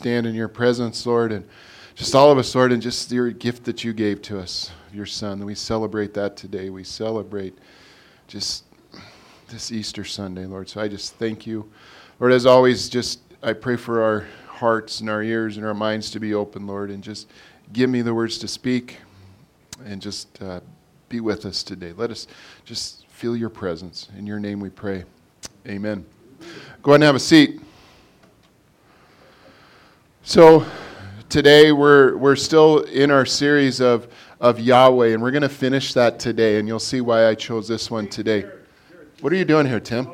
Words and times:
stand 0.00 0.26
in 0.26 0.34
your 0.34 0.48
presence, 0.48 1.04
Lord, 1.04 1.30
and 1.30 1.46
just 1.94 2.14
all 2.14 2.32
of 2.32 2.38
us, 2.38 2.54
Lord, 2.54 2.72
and 2.72 2.80
just 2.80 3.12
your 3.12 3.30
gift 3.32 3.64
that 3.64 3.84
you 3.84 3.92
gave 3.92 4.22
to 4.22 4.38
us, 4.38 4.70
your 4.94 5.04
Son. 5.04 5.44
We 5.44 5.54
celebrate 5.54 6.14
that 6.14 6.38
today. 6.38 6.70
We 6.70 6.84
celebrate 6.84 7.58
just 8.26 8.64
this 9.50 9.70
Easter 9.70 10.02
Sunday, 10.02 10.46
Lord. 10.46 10.70
So 10.70 10.80
I 10.80 10.88
just 10.88 11.16
thank 11.16 11.46
you. 11.46 11.70
Lord, 12.18 12.32
as 12.32 12.46
always, 12.46 12.88
just 12.88 13.20
I 13.42 13.52
pray 13.52 13.76
for 13.76 14.02
our 14.02 14.26
hearts 14.48 15.00
and 15.00 15.10
our 15.10 15.22
ears 15.22 15.58
and 15.58 15.66
our 15.66 15.74
minds 15.74 16.10
to 16.12 16.18
be 16.18 16.32
open, 16.32 16.66
Lord, 16.66 16.90
and 16.90 17.04
just 17.04 17.30
give 17.74 17.90
me 17.90 18.00
the 18.00 18.14
words 18.14 18.38
to 18.38 18.48
speak 18.48 19.00
and 19.84 20.00
just 20.00 20.40
uh, 20.40 20.60
be 21.10 21.20
with 21.20 21.44
us 21.44 21.62
today. 21.62 21.92
Let 21.94 22.10
us 22.10 22.26
just 22.64 23.06
feel 23.08 23.36
your 23.36 23.50
presence. 23.50 24.08
In 24.16 24.26
your 24.26 24.40
name 24.40 24.60
we 24.60 24.70
pray. 24.70 25.04
Amen. 25.68 26.06
Go 26.82 26.92
ahead 26.92 27.02
and 27.02 27.04
have 27.04 27.16
a 27.16 27.20
seat. 27.20 27.60
So, 30.22 30.66
today 31.30 31.72
we're, 31.72 32.14
we're 32.14 32.36
still 32.36 32.80
in 32.80 33.10
our 33.10 33.24
series 33.24 33.80
of, 33.80 34.06
of 34.38 34.60
Yahweh, 34.60 35.14
and 35.14 35.22
we're 35.22 35.30
going 35.30 35.42
to 35.42 35.48
finish 35.48 35.94
that 35.94 36.18
today, 36.18 36.58
and 36.58 36.68
you'll 36.68 36.78
see 36.78 37.00
why 37.00 37.26
I 37.26 37.34
chose 37.34 37.66
this 37.66 37.90
one 37.90 38.06
today. 38.06 38.44
What 39.22 39.32
are 39.32 39.36
you 39.36 39.46
doing 39.46 39.66
here, 39.66 39.80
Tim? 39.80 40.08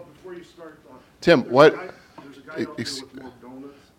Tim, 1.21 1.43
what? 1.51 1.75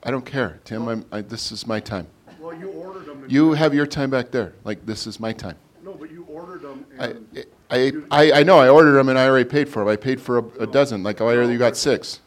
I 0.03 0.11
don't 0.11 0.25
care, 0.25 0.61
Tim. 0.63 0.87
I'm, 0.87 1.05
I, 1.11 1.21
this 1.21 1.51
is 1.51 1.67
my 1.67 1.81
time. 1.81 2.07
Well, 2.39 2.53
you 2.57 2.69
ordered 2.69 3.05
them. 3.05 3.25
You 3.27 3.51
have 3.51 3.73
your 3.73 3.85
time 3.85 4.09
back 4.09 4.31
there. 4.31 4.53
Like 4.63 4.85
this 4.85 5.07
is 5.07 5.19
my 5.19 5.33
time. 5.33 5.57
No, 5.83 5.93
but 5.93 6.09
you 6.09 6.23
ordered 6.29 6.61
them. 6.61 6.85
I, 6.97 7.07
And 7.07 7.45
I, 7.69 7.91
I, 8.09 8.31
I 8.39 8.43
know. 8.43 8.59
I 8.59 8.69
ordered 8.69 8.93
them 8.93 9.09
and 9.09 9.19
I 9.19 9.27
already 9.27 9.49
paid 9.49 9.67
for 9.67 9.79
them. 9.79 9.89
I 9.89 9.97
paid 9.97 10.21
for 10.21 10.37
a, 10.37 10.43
a 10.61 10.67
dozen. 10.67 11.03
Like 11.03 11.19
I 11.19 11.25
already 11.25 11.57
got 11.57 11.75
six. 11.75 12.21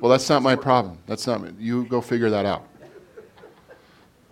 Well, 0.00 0.10
that's 0.10 0.28
not 0.28 0.42
my 0.42 0.56
problem. 0.56 0.98
That's 1.06 1.26
not. 1.26 1.58
You 1.58 1.84
go 1.84 2.00
figure 2.00 2.30
that 2.30 2.46
out. 2.46 2.66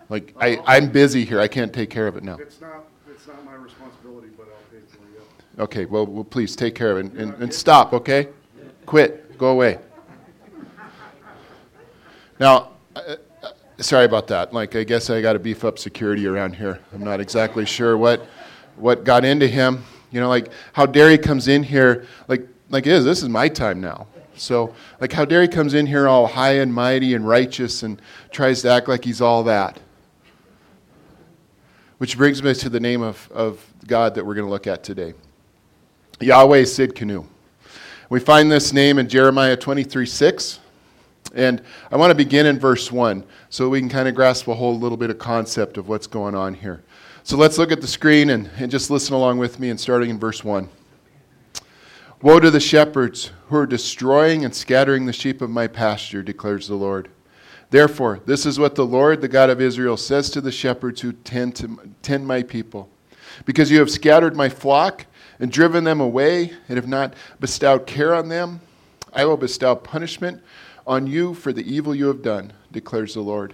Like 0.09 0.33
I, 0.39 0.59
I'm 0.65 0.89
busy 0.89 1.23
here. 1.23 1.39
I 1.39 1.47
can't 1.47 1.71
take 1.71 1.91
care 1.91 2.07
of 2.07 2.17
it 2.17 2.23
now. 2.23 2.37
It's 2.37 2.59
not. 2.59 2.85
It's 3.09 3.27
not 3.27 3.45
my 3.45 3.53
responsibility, 3.53 4.29
but 4.35 4.47
I'll 4.47 4.79
pay 4.79 4.85
for 4.87 5.61
it. 5.61 5.61
Okay. 5.61 5.85
Well, 5.85 6.07
well 6.07 6.23
please 6.23 6.55
take 6.55 6.73
care 6.73 6.91
of 6.91 6.97
it 6.97 7.11
and, 7.11 7.17
and, 7.17 7.43
and 7.43 7.53
stop. 7.53 7.93
Okay. 7.93 8.29
Quit. 8.87 9.37
Go 9.37 9.49
away. 9.49 9.77
Now, 12.39 12.71
uh, 12.95 13.17
sorry 13.77 14.05
about 14.05 14.27
that. 14.27 14.53
Like 14.53 14.75
I 14.75 14.83
guess 14.83 15.09
I 15.11 15.21
got 15.21 15.33
to 15.33 15.39
beef 15.39 15.63
up 15.63 15.77
security 15.77 16.25
around 16.25 16.55
here. 16.55 16.79
I'm 16.93 17.03
not 17.03 17.19
exactly 17.19 17.65
sure 17.65 17.95
what 17.95 18.25
what 18.75 19.03
got 19.03 19.23
into 19.23 19.47
him. 19.47 19.83
You 20.09 20.21
know, 20.21 20.29
like 20.29 20.49
how 20.73 20.87
dare 20.87 21.11
he 21.11 21.17
comes 21.19 21.47
in 21.47 21.61
here 21.61 22.07
like 22.27 22.47
like 22.69 22.87
it 22.87 22.93
is. 22.93 23.05
This 23.05 23.21
is 23.21 23.29
my 23.29 23.47
time 23.47 23.79
now. 23.79 24.07
So 24.39 24.73
like 24.99 25.11
how 25.11 25.25
dare 25.25 25.41
he 25.41 25.47
comes 25.47 25.73
in 25.73 25.85
here 25.85 26.07
all 26.07 26.27
high 26.27 26.53
and 26.53 26.73
mighty 26.73 27.13
and 27.13 27.27
righteous 27.27 27.83
and 27.83 28.01
tries 28.31 28.61
to 28.63 28.69
act 28.69 28.87
like 28.87 29.03
he's 29.03 29.21
all 29.21 29.43
that. 29.43 29.79
Which 31.97 32.17
brings 32.17 32.41
me 32.41 32.53
to 32.53 32.69
the 32.69 32.79
name 32.79 33.01
of, 33.01 33.29
of 33.31 33.65
God 33.85 34.15
that 34.15 34.25
we're 34.25 34.35
going 34.35 34.47
to 34.47 34.51
look 34.51 34.67
at 34.67 34.83
today. 34.83 35.13
Yahweh 36.21 36.63
Sidkenu. 36.63 37.25
We 38.09 38.19
find 38.19 38.51
this 38.51 38.73
name 38.73 38.97
in 38.97 39.07
Jeremiah 39.09 39.55
23 39.55 40.05
6. 40.05 40.59
And 41.35 41.61
I 41.91 41.97
want 41.97 42.11
to 42.11 42.15
begin 42.15 42.45
in 42.45 42.57
verse 42.57 42.91
1 42.91 43.23
so 43.49 43.69
we 43.69 43.79
can 43.79 43.89
kind 43.89 44.07
of 44.07 44.15
grasp 44.15 44.47
a 44.47 44.53
whole 44.53 44.79
little 44.79 44.97
bit 44.97 45.09
of 45.09 45.19
concept 45.19 45.77
of 45.77 45.87
what's 45.87 46.07
going 46.07 46.33
on 46.33 46.55
here. 46.55 46.81
So 47.23 47.37
let's 47.37 47.57
look 47.59 47.71
at 47.71 47.81
the 47.81 47.87
screen 47.87 48.31
and, 48.31 48.49
and 48.57 48.71
just 48.71 48.89
listen 48.89 49.13
along 49.13 49.37
with 49.37 49.59
me 49.59 49.69
and 49.69 49.79
starting 49.79 50.09
in 50.09 50.17
verse 50.17 50.43
1. 50.43 50.67
Woe 52.21 52.41
to 52.41 52.51
the 52.51 52.59
shepherds 52.59 53.31
who 53.47 53.55
are 53.55 53.65
destroying 53.65 54.43
and 54.43 54.53
scattering 54.53 55.05
the 55.05 55.13
sheep 55.13 55.41
of 55.41 55.49
my 55.49 55.67
pasture, 55.67 56.21
declares 56.21 56.67
the 56.67 56.75
Lord. 56.75 57.09
Therefore, 57.69 58.19
this 58.25 58.45
is 58.45 58.59
what 58.59 58.75
the 58.75 58.85
Lord, 58.85 59.21
the 59.21 59.29
God 59.29 59.49
of 59.49 59.61
Israel, 59.61 59.95
says 59.95 60.29
to 60.31 60.41
the 60.41 60.51
shepherds 60.51 60.99
who 60.99 61.13
tend, 61.13 61.55
to, 61.55 61.79
tend 62.01 62.27
my 62.27 62.43
people. 62.43 62.89
Because 63.45 63.71
you 63.71 63.79
have 63.79 63.89
scattered 63.89 64.35
my 64.35 64.49
flock 64.49 65.05
and 65.39 65.49
driven 65.49 65.85
them 65.85 66.01
away 66.01 66.51
and 66.67 66.75
have 66.75 66.89
not 66.89 67.13
bestowed 67.39 67.87
care 67.87 68.13
on 68.13 68.27
them, 68.27 68.59
I 69.13 69.23
will 69.23 69.37
bestow 69.37 69.75
punishment 69.77 70.43
on 70.85 71.07
you 71.07 71.33
for 71.33 71.53
the 71.53 71.73
evil 71.73 71.95
you 71.95 72.07
have 72.07 72.21
done, 72.21 72.51
declares 72.69 73.13
the 73.13 73.21
Lord. 73.21 73.53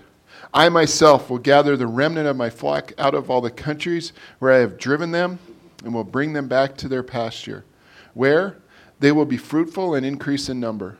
I 0.56 0.69
myself 0.69 1.29
will 1.29 1.38
gather 1.38 1.78
the 1.78 1.85
remnant 1.85 2.28
of 2.28 2.35
my 2.35 2.50
flock 2.50 2.94
out 2.97 3.13
of 3.13 3.29
all 3.29 3.41
the 3.41 3.51
countries 3.51 4.11
where 4.40 4.51
I 4.51 4.57
have 4.57 4.79
driven 4.79 5.11
them 5.11 5.38
and 5.84 5.94
will 5.94 6.03
bring 6.03 6.34
them 6.34 6.47
back 6.47 6.75
to 6.78 6.88
their 6.88 7.03
pasture, 7.03 7.63
where 8.16 8.58
they 9.00 9.12
will 9.12 9.26
be 9.26 9.38
fruitful 9.38 9.94
and 9.94 10.03
increase 10.03 10.50
in 10.50 10.59
number. 10.59 10.98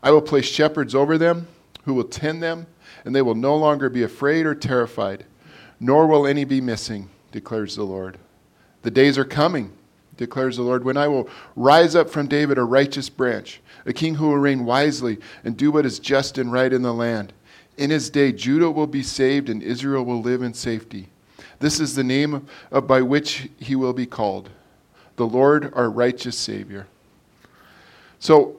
I 0.00 0.12
will 0.12 0.22
place 0.22 0.44
shepherds 0.44 0.94
over 0.94 1.18
them 1.18 1.48
who 1.84 1.94
will 1.94 2.04
tend 2.04 2.40
them, 2.40 2.66
and 3.04 3.16
they 3.16 3.22
will 3.22 3.34
no 3.34 3.56
longer 3.56 3.88
be 3.88 4.04
afraid 4.04 4.46
or 4.46 4.54
terrified, 4.54 5.24
nor 5.80 6.06
will 6.06 6.26
any 6.26 6.44
be 6.44 6.60
missing, 6.60 7.08
declares 7.32 7.74
the 7.74 7.82
Lord. 7.82 8.18
The 8.82 8.90
days 8.90 9.18
are 9.18 9.24
coming, 9.24 9.72
declares 10.16 10.56
the 10.56 10.62
Lord, 10.62 10.84
when 10.84 10.96
I 10.96 11.08
will 11.08 11.28
rise 11.56 11.96
up 11.96 12.10
from 12.10 12.28
David 12.28 12.58
a 12.58 12.62
righteous 12.62 13.08
branch, 13.08 13.60
a 13.86 13.92
king 13.92 14.14
who 14.16 14.28
will 14.28 14.38
reign 14.38 14.64
wisely 14.64 15.18
and 15.42 15.56
do 15.56 15.72
what 15.72 15.86
is 15.86 15.98
just 15.98 16.36
and 16.36 16.52
right 16.52 16.72
in 16.72 16.82
the 16.82 16.94
land. 16.94 17.32
In 17.78 17.90
his 17.90 18.10
day, 18.10 18.32
Judah 18.32 18.70
will 18.70 18.86
be 18.86 19.02
saved 19.02 19.48
and 19.48 19.62
Israel 19.62 20.04
will 20.04 20.20
live 20.20 20.42
in 20.42 20.52
safety. 20.52 21.08
This 21.60 21.80
is 21.80 21.94
the 21.94 22.04
name 22.04 22.46
of, 22.70 22.86
by 22.86 23.02
which 23.02 23.48
he 23.58 23.74
will 23.74 23.92
be 23.92 24.06
called 24.06 24.50
the 25.18 25.26
Lord, 25.26 25.72
our 25.74 25.90
righteous 25.90 26.36
Savior. 26.36 26.86
So, 28.18 28.56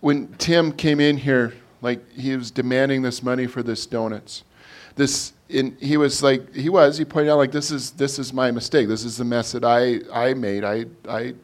when 0.00 0.28
Tim 0.34 0.70
came 0.72 1.00
in 1.00 1.16
here, 1.16 1.54
like 1.80 2.08
he 2.12 2.36
was 2.36 2.50
demanding 2.50 3.00
this 3.00 3.22
money 3.22 3.46
for 3.46 3.62
this 3.62 3.86
donuts, 3.86 4.44
this 4.96 5.32
in, 5.48 5.76
he 5.80 5.96
was 5.96 6.22
like 6.22 6.54
he 6.54 6.68
was 6.68 6.98
he 6.98 7.04
pointed 7.04 7.30
out 7.30 7.38
like 7.38 7.52
this 7.52 7.70
is 7.70 7.92
this 7.92 8.18
is 8.18 8.32
my 8.32 8.50
mistake. 8.50 8.88
This 8.88 9.04
is 9.04 9.16
the 9.16 9.24
mess 9.24 9.52
that 9.52 9.64
I 9.64 10.00
I 10.12 10.34
made. 10.34 10.64
I 10.64 10.84
I 11.08 11.34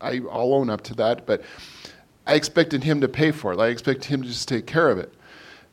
I 0.00 0.20
I'll 0.30 0.54
own 0.54 0.70
up 0.70 0.82
to 0.82 0.94
that, 0.96 1.26
but 1.26 1.42
I 2.26 2.34
expected 2.34 2.84
him 2.84 3.00
to 3.00 3.08
pay 3.08 3.30
for 3.30 3.52
it. 3.52 3.58
I 3.58 3.68
expected 3.68 4.04
him 4.04 4.22
to 4.22 4.28
just 4.28 4.48
take 4.48 4.66
care 4.66 4.88
of 4.88 4.98
it. 4.98 5.12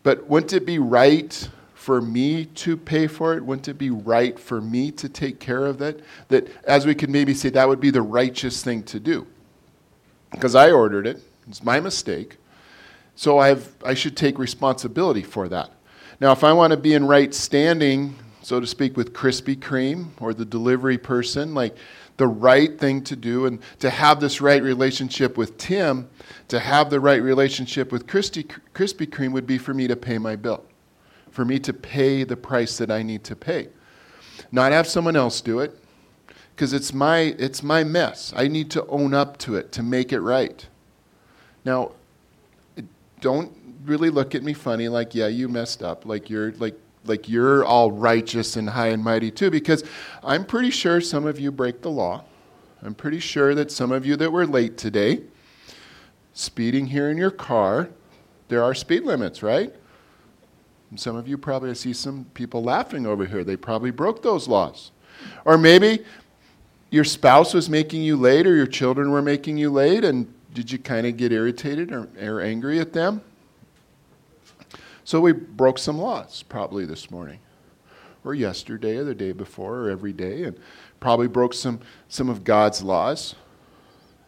But 0.03 0.27
wouldn't 0.27 0.53
it 0.53 0.65
be 0.65 0.79
right 0.79 1.49
for 1.87 2.01
me 2.01 2.43
to 2.43 2.75
pay 2.75 3.07
for 3.07 3.37
it? 3.37 3.45
Wouldn't 3.45 3.69
it 3.69 3.77
be 3.77 3.91
right 3.91 4.37
for 4.37 4.59
me 4.59 4.91
to 4.91 5.07
take 5.07 5.39
care 5.39 5.65
of 5.65 5.77
that? 5.77 6.01
That, 6.27 6.49
as 6.65 6.85
we 6.85 6.93
could 6.93 7.09
maybe 7.09 7.33
say, 7.33 7.47
that 7.51 7.65
would 7.65 7.79
be 7.79 7.91
the 7.91 8.01
righteous 8.01 8.61
thing 8.61 8.83
to 8.83 8.99
do. 8.99 9.25
Because 10.31 10.53
I 10.53 10.71
ordered 10.71 11.07
it, 11.07 11.23
it's 11.47 11.63
my 11.63 11.79
mistake. 11.79 12.39
So 13.15 13.37
I've, 13.37 13.73
I 13.85 13.93
should 13.93 14.17
take 14.17 14.37
responsibility 14.37 15.23
for 15.23 15.47
that. 15.47 15.71
Now, 16.19 16.33
if 16.33 16.43
I 16.43 16.51
want 16.51 16.71
to 16.71 16.77
be 16.77 16.93
in 16.93 17.07
right 17.07 17.33
standing, 17.33 18.17
so 18.41 18.59
to 18.59 18.67
speak, 18.67 18.97
with 18.97 19.13
Krispy 19.13 19.55
Kreme 19.55 20.07
or 20.19 20.33
the 20.33 20.43
delivery 20.43 20.97
person, 20.97 21.53
like 21.53 21.77
the 22.17 22.27
right 22.27 22.77
thing 22.77 23.01
to 23.03 23.15
do 23.15 23.45
and 23.45 23.59
to 23.79 23.89
have 23.89 24.19
this 24.19 24.41
right 24.41 24.61
relationship 24.61 25.37
with 25.37 25.57
Tim, 25.57 26.09
to 26.49 26.59
have 26.59 26.89
the 26.89 26.99
right 26.99 27.23
relationship 27.23 27.93
with 27.93 28.07
Krispy, 28.07 28.45
Krispy 28.73 29.07
Kreme 29.07 29.31
would 29.31 29.47
be 29.47 29.57
for 29.57 29.73
me 29.73 29.87
to 29.87 29.95
pay 29.95 30.17
my 30.17 30.35
bill, 30.35 30.65
for 31.37 31.45
me 31.45 31.59
to 31.59 31.71
pay 31.71 32.23
the 32.23 32.35
price 32.35 32.79
that 32.79 32.89
I 32.89 33.03
need 33.03 33.23
to 33.25 33.35
pay. 33.35 33.67
Not 34.51 34.71
have 34.71 34.87
someone 34.87 35.15
else 35.15 35.39
do 35.39 35.59
it, 35.59 35.77
because 36.55 36.73
it's 36.73 36.95
my, 36.95 37.35
it's 37.37 37.61
my 37.61 37.83
mess. 37.83 38.33
I 38.35 38.47
need 38.47 38.71
to 38.71 38.83
own 38.87 39.13
up 39.13 39.37
to 39.45 39.55
it 39.55 39.71
to 39.73 39.83
make 39.83 40.11
it 40.11 40.21
right. 40.21 40.67
Now, 41.63 41.91
don't 43.21 43.51
really 43.85 44.09
look 44.09 44.33
at 44.33 44.41
me 44.41 44.53
funny 44.53 44.87
like, 44.87 45.13
yeah, 45.13 45.27
you 45.27 45.47
messed 45.47 45.83
up, 45.83 46.07
like 46.07 46.27
you're 46.27 46.53
like 46.53 46.73
like 47.05 47.29
you're 47.29 47.63
all 47.63 47.91
righteous 47.91 48.55
and 48.55 48.71
high 48.71 48.87
and 48.87 49.03
mighty 49.03 49.29
too, 49.29 49.51
because 49.51 49.83
I'm 50.23 50.43
pretty 50.43 50.71
sure 50.71 50.99
some 51.01 51.27
of 51.27 51.39
you 51.39 51.51
break 51.51 51.83
the 51.83 51.91
law. 51.91 52.23
I'm 52.81 52.95
pretty 52.95 53.19
sure 53.19 53.53
that 53.53 53.71
some 53.71 53.91
of 53.91 54.07
you 54.07 54.15
that 54.15 54.31
were 54.31 54.47
late 54.47 54.75
today, 54.75 55.21
speeding 56.33 56.87
here 56.87 57.11
in 57.11 57.17
your 57.17 57.29
car, 57.29 57.89
there 58.47 58.63
are 58.63 58.73
speed 58.73 59.03
limits, 59.03 59.43
right? 59.43 59.75
Some 60.95 61.15
of 61.15 61.27
you 61.27 61.37
probably 61.37 61.69
I 61.69 61.73
see 61.73 61.93
some 61.93 62.25
people 62.33 62.63
laughing 62.63 63.05
over 63.05 63.25
here. 63.25 63.43
They 63.43 63.57
probably 63.57 63.91
broke 63.91 64.21
those 64.21 64.47
laws. 64.47 64.91
Or 65.45 65.57
maybe 65.57 66.05
your 66.89 67.03
spouse 67.03 67.53
was 67.53 67.69
making 67.69 68.03
you 68.03 68.15
late 68.15 68.47
or 68.47 68.55
your 68.55 68.67
children 68.67 69.11
were 69.11 69.21
making 69.21 69.57
you 69.57 69.69
late 69.69 70.03
and 70.03 70.33
did 70.53 70.71
you 70.71 70.79
kind 70.79 71.05
of 71.05 71.17
get 71.17 71.31
irritated 71.31 71.91
or, 71.91 72.07
or 72.19 72.41
angry 72.41 72.79
at 72.79 72.93
them? 72.93 73.21
So 75.03 75.21
we 75.21 75.31
broke 75.31 75.77
some 75.77 75.97
laws 75.99 76.43
probably 76.43 76.83
this 76.83 77.09
morning, 77.09 77.39
or 78.25 78.33
yesterday, 78.33 78.97
or 78.97 79.05
the 79.05 79.15
day 79.15 79.31
before, 79.31 79.81
or 79.81 79.89
every 79.89 80.11
day, 80.11 80.43
and 80.43 80.59
probably 80.99 81.27
broke 81.27 81.53
some, 81.53 81.79
some 82.09 82.27
of 82.27 82.43
God's 82.43 82.81
laws. 82.81 83.35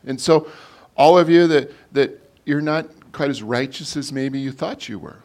And 0.05 0.21
so, 0.21 0.49
all 0.95 1.17
of 1.17 1.29
you 1.29 1.47
that, 1.47 1.73
that 1.91 2.31
you're 2.45 2.61
not 2.61 2.87
quite 3.11 3.29
as 3.29 3.43
righteous 3.43 3.97
as 3.97 4.13
maybe 4.13 4.39
you 4.39 4.53
thought 4.53 4.87
you 4.87 4.99
were, 4.99 5.17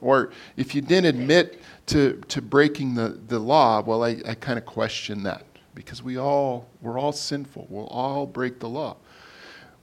or 0.00 0.30
if 0.56 0.74
you 0.74 0.80
didn't 0.80 1.06
admit 1.18 1.62
to, 1.86 2.20
to 2.28 2.42
breaking 2.42 2.94
the, 2.94 3.18
the 3.28 3.38
law, 3.38 3.82
well, 3.82 4.04
I, 4.04 4.20
I 4.26 4.34
kind 4.34 4.58
of 4.58 4.66
question 4.66 5.22
that 5.24 5.44
because 5.74 6.02
we 6.02 6.18
all, 6.18 6.68
we're 6.82 6.98
all 6.98 7.12
sinful. 7.12 7.66
We'll 7.70 7.86
all 7.86 8.26
break 8.26 8.58
the 8.60 8.68
law. 8.68 8.96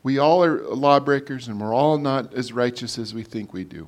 We 0.04 0.20
all 0.20 0.44
are 0.44 0.62
lawbreakers, 0.62 1.48
and 1.48 1.60
we're 1.60 1.74
all 1.74 1.98
not 1.98 2.34
as 2.34 2.54
righteous 2.54 3.00
as 3.00 3.14
we 3.14 3.24
think 3.24 3.54
we 3.54 3.64
do. 3.64 3.88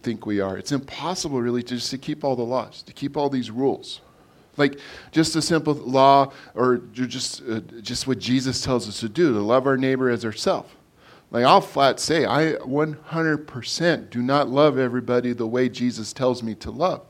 think 0.00 0.26
we 0.26 0.40
are. 0.40 0.56
It's 0.56 0.70
impossible, 0.70 1.40
really, 1.40 1.62
just 1.62 1.90
to 1.90 1.98
keep 1.98 2.22
all 2.22 2.36
the 2.36 2.44
laws, 2.44 2.82
to 2.82 2.92
keep 2.92 3.16
all 3.16 3.28
these 3.28 3.50
rules. 3.50 4.00
Like 4.56 4.78
just 5.10 5.34
a 5.34 5.42
simple 5.42 5.74
law, 5.74 6.32
or 6.54 6.78
just 6.92 7.42
uh, 7.48 7.60
just 7.80 8.06
what 8.06 8.18
Jesus 8.18 8.60
tells 8.62 8.88
us 8.88 9.00
to 9.00 9.08
do, 9.08 9.32
to 9.32 9.40
love 9.40 9.66
our 9.66 9.76
neighbor 9.76 10.10
as 10.10 10.24
ourselves. 10.24 10.70
Like 11.30 11.44
I'll 11.44 11.60
flat 11.60 12.00
say, 12.00 12.24
I 12.24 12.54
100% 12.54 14.10
do 14.10 14.22
not 14.22 14.48
love 14.48 14.78
everybody 14.78 15.32
the 15.32 15.46
way 15.46 15.68
Jesus 15.68 16.12
tells 16.12 16.42
me 16.42 16.54
to 16.56 16.70
love. 16.70 17.02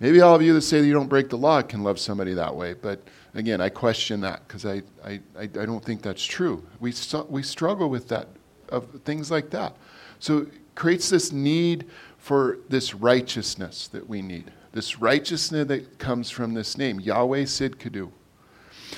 Maybe 0.00 0.20
all 0.20 0.34
of 0.34 0.42
you 0.42 0.52
that 0.54 0.62
say 0.62 0.80
that 0.80 0.86
you 0.86 0.92
don't 0.92 1.08
break 1.08 1.28
the 1.28 1.38
law 1.38 1.60
can 1.62 1.82
love 1.82 1.98
somebody 1.98 2.34
that 2.34 2.54
way, 2.54 2.74
but 2.74 3.02
again, 3.34 3.60
I 3.60 3.68
question 3.68 4.20
that 4.20 4.46
because 4.46 4.64
I, 4.64 4.82
I, 5.04 5.20
I, 5.36 5.46
don't 5.46 5.84
think 5.84 6.02
that's 6.02 6.24
true. 6.24 6.64
We, 6.78 6.92
we 7.28 7.42
struggle 7.42 7.88
with 7.88 8.06
that, 8.08 8.28
of 8.68 8.86
things 9.04 9.30
like 9.30 9.50
that. 9.50 9.74
So 10.20 10.38
it 10.38 10.48
creates 10.76 11.08
this 11.08 11.32
need 11.32 11.86
for 12.18 12.58
this 12.68 12.94
righteousness 12.94 13.88
that 13.88 14.08
we 14.08 14.22
need, 14.22 14.52
this 14.72 15.00
righteousness 15.00 15.66
that 15.66 15.98
comes 15.98 16.30
from 16.30 16.54
this 16.54 16.78
name, 16.78 17.00
Yahweh 17.00 17.42
Sidkenu. 17.44 18.12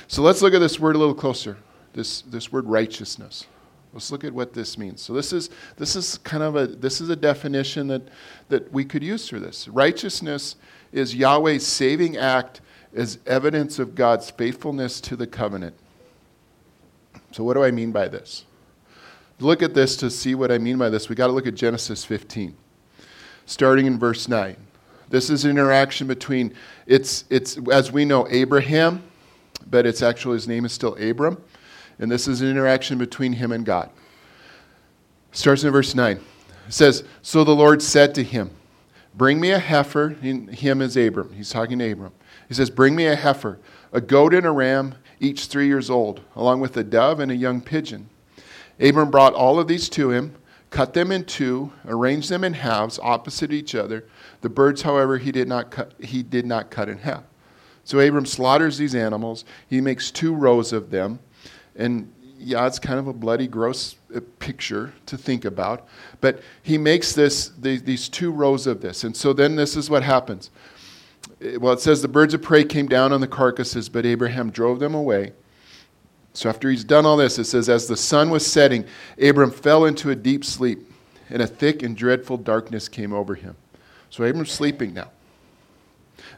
So 0.07 0.21
let's 0.21 0.41
look 0.41 0.53
at 0.53 0.59
this 0.59 0.79
word 0.79 0.95
a 0.95 0.99
little 0.99 1.15
closer, 1.15 1.57
this, 1.93 2.21
this 2.21 2.51
word 2.51 2.65
righteousness. 2.65 3.47
Let's 3.93 4.11
look 4.11 4.23
at 4.23 4.33
what 4.33 4.53
this 4.53 4.77
means. 4.77 5.01
So 5.01 5.13
this 5.13 5.33
is 5.33 5.49
this 5.75 5.95
is 5.95 6.17
kind 6.19 6.43
of 6.43 6.55
a 6.55 6.67
this 6.67 7.01
is 7.01 7.09
a 7.09 7.15
definition 7.15 7.87
that 7.87 8.03
that 8.47 8.71
we 8.71 8.85
could 8.85 9.03
use 9.03 9.27
for 9.27 9.39
this. 9.39 9.67
Righteousness 9.67 10.55
is 10.93 11.13
Yahweh's 11.13 11.67
saving 11.67 12.17
act 12.17 12.61
as 12.95 13.19
evidence 13.25 13.79
of 13.79 13.95
God's 13.95 14.29
faithfulness 14.29 15.01
to 15.01 15.15
the 15.15 15.27
covenant. 15.27 15.75
So 17.31 17.43
what 17.43 17.55
do 17.55 17.63
I 17.63 17.71
mean 17.71 17.91
by 17.91 18.07
this? 18.07 18.45
Look 19.39 19.61
at 19.61 19.73
this 19.73 19.97
to 19.97 20.09
see 20.09 20.35
what 20.35 20.51
I 20.51 20.57
mean 20.57 20.77
by 20.77 20.89
this. 20.89 21.09
We 21.09 21.15
got 21.15 21.27
to 21.27 21.33
look 21.33 21.47
at 21.47 21.55
Genesis 21.55 22.05
15. 22.05 22.55
Starting 23.45 23.87
in 23.87 23.97
verse 23.97 24.27
9. 24.27 24.55
This 25.09 25.29
is 25.29 25.43
an 25.43 25.51
interaction 25.51 26.07
between 26.07 26.53
it's 26.85 27.25
it's 27.29 27.57
as 27.69 27.91
we 27.91 28.05
know 28.05 28.25
Abraham, 28.29 29.03
but 29.69 29.85
it's 29.85 30.01
actually 30.01 30.35
his 30.35 30.47
name 30.47 30.63
is 30.63 30.71
still 30.71 30.95
Abram 30.95 31.43
and 32.01 32.11
this 32.11 32.27
is 32.27 32.41
an 32.41 32.49
interaction 32.49 32.97
between 32.97 33.31
him 33.31 33.51
and 33.51 33.63
God. 33.65 33.89
Starts 35.31 35.63
in 35.63 35.71
verse 35.71 35.95
9. 35.95 36.17
It 36.17 36.73
says, 36.73 37.03
So 37.21 37.43
the 37.43 37.55
Lord 37.55 37.81
said 37.81 38.13
to 38.15 38.23
him, 38.23 38.49
Bring 39.13 39.39
me 39.39 39.51
a 39.51 39.59
heifer. 39.59 40.09
Him 40.09 40.81
is 40.81 40.97
Abram. 40.97 41.31
He's 41.33 41.51
talking 41.51 41.79
to 41.79 41.91
Abram. 41.91 42.11
He 42.47 42.55
says, 42.55 42.69
Bring 42.69 42.95
me 42.95 43.05
a 43.05 43.15
heifer, 43.15 43.59
a 43.93 44.01
goat 44.01 44.33
and 44.33 44.45
a 44.45 44.51
ram, 44.51 44.95
each 45.19 45.45
three 45.45 45.67
years 45.67 45.89
old, 45.89 46.21
along 46.35 46.59
with 46.59 46.75
a 46.75 46.83
dove 46.83 47.19
and 47.19 47.31
a 47.31 47.35
young 47.35 47.61
pigeon. 47.61 48.09
Abram 48.79 49.11
brought 49.11 49.35
all 49.35 49.59
of 49.59 49.67
these 49.67 49.87
to 49.89 50.09
him, 50.09 50.35
cut 50.71 50.93
them 50.93 51.11
in 51.11 51.23
two, 51.25 51.71
arranged 51.85 52.29
them 52.29 52.43
in 52.43 52.53
halves 52.53 52.99
opposite 53.03 53.53
each 53.53 53.75
other. 53.75 54.05
The 54.41 54.49
birds, 54.49 54.81
however, 54.81 55.19
he 55.19 55.31
did 55.31 55.47
not 55.47 55.69
cut, 55.69 55.93
he 55.99 56.23
did 56.23 56.47
not 56.47 56.71
cut 56.71 56.89
in 56.89 56.97
half. 56.97 57.23
So 57.83 57.99
Abram 57.99 58.25
slaughters 58.25 58.77
these 58.77 58.95
animals. 58.95 59.45
He 59.67 59.81
makes 59.81 60.09
two 60.09 60.33
rows 60.33 60.73
of 60.73 60.89
them 60.89 61.19
and 61.75 62.11
yeah, 62.43 62.65
it's 62.65 62.79
kind 62.79 62.99
of 62.99 63.07
a 63.07 63.13
bloody, 63.13 63.47
gross 63.47 63.95
uh, 64.15 64.19
picture 64.39 64.93
to 65.05 65.17
think 65.17 65.45
about. 65.45 65.87
But 66.21 66.41
he 66.63 66.77
makes 66.77 67.13
this, 67.13 67.51
these 67.59 68.09
two 68.09 68.31
rows 68.31 68.67
of 68.67 68.81
this. 68.81 69.03
And 69.03 69.15
so 69.15 69.31
then 69.31 69.55
this 69.55 69.75
is 69.75 69.89
what 69.89 70.03
happens. 70.03 70.49
Well, 71.59 71.73
it 71.73 71.79
says 71.79 72.01
the 72.01 72.07
birds 72.07 72.33
of 72.33 72.41
prey 72.41 72.63
came 72.63 72.87
down 72.87 73.13
on 73.13 73.21
the 73.21 73.27
carcasses, 73.27 73.89
but 73.89 74.05
Abraham 74.05 74.49
drove 74.49 74.79
them 74.79 74.95
away. 74.95 75.33
So 76.33 76.49
after 76.49 76.69
he's 76.69 76.83
done 76.83 77.05
all 77.05 77.17
this, 77.17 77.37
it 77.37 77.45
says, 77.45 77.67
As 77.69 77.87
the 77.87 77.97
sun 77.97 78.29
was 78.29 78.45
setting, 78.45 78.85
Abram 79.21 79.51
fell 79.51 79.85
into 79.85 80.11
a 80.11 80.15
deep 80.15 80.45
sleep, 80.45 80.79
and 81.29 81.41
a 81.41 81.47
thick 81.47 81.83
and 81.83 81.95
dreadful 81.95 82.37
darkness 82.37 82.87
came 82.87 83.13
over 83.13 83.35
him. 83.35 83.55
So 84.09 84.23
Abram's 84.23 84.51
sleeping 84.51 84.93
now. 84.93 85.11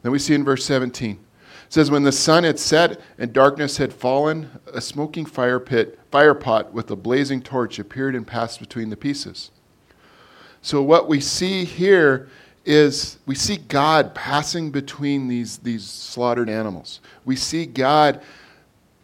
Then 0.02 0.12
we 0.12 0.20
see 0.20 0.34
in 0.34 0.44
verse 0.44 0.66
17 0.66 1.20
says, 1.70 1.92
When 1.92 2.04
the 2.04 2.12
sun 2.12 2.44
had 2.44 2.60
set 2.60 3.00
and 3.18 3.34
darkness 3.34 3.78
had 3.78 3.94
fallen, 3.94 4.50
a 4.74 4.82
smoking 4.82 5.26
fire 5.26 5.60
pit, 5.60 6.00
fire 6.12 6.34
pot 6.34 6.74
with 6.74 6.92
a 6.92 6.96
blazing 6.96 7.42
torch 7.42 7.80
appeared 7.80 8.16
and 8.16 8.26
passed 8.26 8.60
between 8.60 8.90
the 8.90 8.98
pieces. 8.98 9.52
So 10.62 10.82
what 10.82 11.08
we 11.08 11.20
see 11.20 11.66
here 11.66 12.30
is 12.66 13.18
we 13.26 13.36
see 13.36 13.58
God 13.58 14.16
passing 14.16 14.72
between 14.72 15.28
these, 15.28 15.58
these 15.58 15.86
slaughtered 15.86 16.50
animals. 16.50 17.02
We 17.26 17.36
see 17.36 17.66
God 17.66 18.22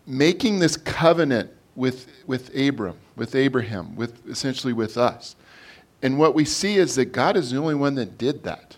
making 0.07 0.59
this 0.59 0.77
covenant 0.77 1.51
with, 1.75 2.07
with 2.25 2.55
Abram, 2.57 2.97
with 3.15 3.35
Abraham, 3.35 3.95
with 3.95 4.25
essentially 4.27 4.73
with 4.73 4.97
us. 4.97 5.35
And 6.01 6.17
what 6.17 6.33
we 6.33 6.45
see 6.45 6.77
is 6.77 6.95
that 6.95 7.11
God 7.11 7.35
is 7.35 7.51
the 7.51 7.57
only 7.57 7.75
one 7.75 7.95
that 7.95 8.17
did 8.17 8.43
that. 8.43 8.77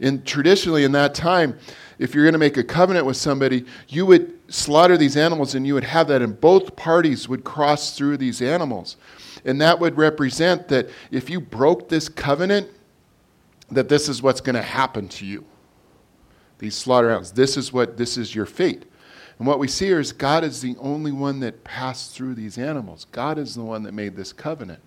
And 0.00 0.24
traditionally 0.26 0.84
in 0.84 0.92
that 0.92 1.14
time, 1.14 1.58
if 1.98 2.14
you're 2.14 2.24
going 2.24 2.32
to 2.32 2.38
make 2.38 2.56
a 2.56 2.64
covenant 2.64 3.06
with 3.06 3.16
somebody, 3.16 3.64
you 3.88 4.06
would 4.06 4.38
slaughter 4.52 4.96
these 4.96 5.16
animals 5.16 5.54
and 5.54 5.66
you 5.66 5.74
would 5.74 5.84
have 5.84 6.08
that, 6.08 6.22
and 6.22 6.40
both 6.40 6.76
parties 6.76 7.28
would 7.28 7.44
cross 7.44 7.96
through 7.96 8.16
these 8.16 8.42
animals. 8.42 8.96
And 9.44 9.60
that 9.60 9.78
would 9.80 9.96
represent 9.96 10.68
that 10.68 10.88
if 11.10 11.28
you 11.28 11.40
broke 11.40 11.88
this 11.88 12.08
covenant, 12.08 12.68
that 13.70 13.88
this 13.88 14.08
is 14.08 14.22
what's 14.22 14.40
going 14.40 14.54
to 14.54 14.62
happen 14.62 15.08
to 15.08 15.26
you. 15.26 15.44
These 16.58 16.76
slaughter 16.76 17.08
animals. 17.08 17.32
This 17.32 17.56
is 17.56 17.72
what 17.72 17.96
this 17.96 18.16
is 18.16 18.34
your 18.34 18.46
fate. 18.46 18.84
And 19.38 19.46
what 19.46 19.58
we 19.58 19.66
see 19.66 19.86
here 19.86 19.98
is 19.98 20.12
God 20.12 20.44
is 20.44 20.60
the 20.60 20.76
only 20.78 21.10
one 21.10 21.40
that 21.40 21.64
passed 21.64 22.14
through 22.14 22.34
these 22.34 22.58
animals. 22.58 23.06
God 23.10 23.38
is 23.38 23.54
the 23.54 23.62
one 23.62 23.82
that 23.82 23.92
made 23.92 24.14
this 24.14 24.32
covenant. 24.32 24.82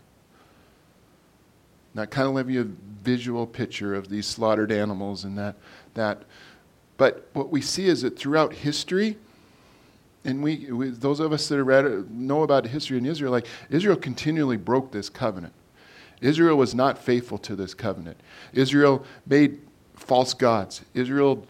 Now, 1.94 2.06
kind 2.06 2.28
of 2.28 2.36
give 2.36 2.50
you 2.50 2.62
a 2.62 3.04
visual 3.04 3.48
picture 3.48 3.96
of 3.96 4.10
these 4.10 4.28
slaughtered 4.28 4.72
animals 4.72 5.24
and 5.24 5.38
that, 5.38 5.56
that 5.94 6.24
but 6.97 7.30
what 7.33 7.50
we 7.50 7.62
see 7.62 7.88
is 7.88 8.01
that 8.01 8.18
throughout 8.18 8.53
history, 8.53 9.18
and 10.24 10.42
we, 10.42 10.71
we 10.71 10.89
those 10.89 11.19
of 11.19 11.33
us 11.33 11.47
that 11.47 11.63
read, 11.63 12.09
know 12.12 12.44
about 12.44 12.65
history 12.65 12.97
in 12.97 13.06
Israel, 13.06 13.31
like 13.31 13.47
Israel 13.69 13.95
continually 13.95 14.57
broke 14.57 14.92
this 14.92 15.09
covenant. 15.09 15.53
Israel 16.21 16.56
was 16.56 16.74
not 16.74 16.97
faithful 16.97 17.38
to 17.39 17.56
this 17.56 17.74
covenant. 17.74 18.18
Israel 18.53 19.06
made 19.27 19.59
false 19.95 20.33
gods. 20.33 20.83
Israel 20.94 21.45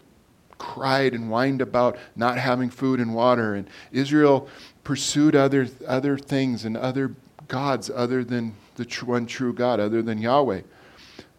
cried 0.58 1.14
and 1.14 1.28
whined 1.28 1.60
about 1.60 1.98
not 2.16 2.38
having 2.38 2.70
food 2.70 3.00
and 3.00 3.14
water. 3.14 3.54
And 3.54 3.68
Israel 3.92 4.48
pursued 4.84 5.36
other, 5.36 5.68
other 5.86 6.18
things 6.18 6.64
and 6.64 6.76
other 6.76 7.14
gods 7.48 7.90
other 7.94 8.24
than 8.24 8.54
the 8.76 8.84
true, 8.84 9.08
one 9.08 9.26
true 9.26 9.52
God, 9.52 9.80
other 9.80 10.02
than 10.02 10.18
Yahweh. 10.18 10.62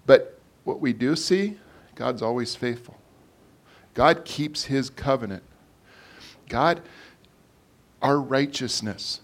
But 0.06 0.40
what 0.64 0.80
we 0.80 0.94
do 0.94 1.16
see, 1.16 1.58
God's 1.96 2.22
always 2.22 2.56
faithful. 2.56 2.98
God 3.98 4.26
keeps 4.26 4.66
his 4.66 4.92
covenant. 4.92 5.42
God, 6.50 6.82
our 8.00 8.22
righteousness. 8.22 9.22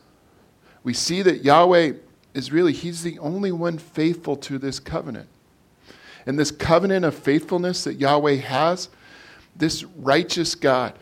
We 0.84 0.96
see 0.96 1.22
that 1.22 1.44
Yahweh 1.44 1.94
is 2.34 2.51
really, 2.51 2.74
he's 2.74 3.03
the 3.03 3.20
only 3.20 3.51
one 3.51 3.77
faithful 3.77 4.36
to 4.38 4.58
this 4.58 4.80
covenant. 4.80 5.30
And 6.25 6.39
this 6.39 6.50
covenant 6.50 7.06
of 7.06 7.13
faithfulness 7.13 7.84
that 7.84 8.00
Yahweh 8.00 8.38
has, 8.38 8.89
this 9.56 9.84
righteous 9.84 10.56
God, 10.56 10.98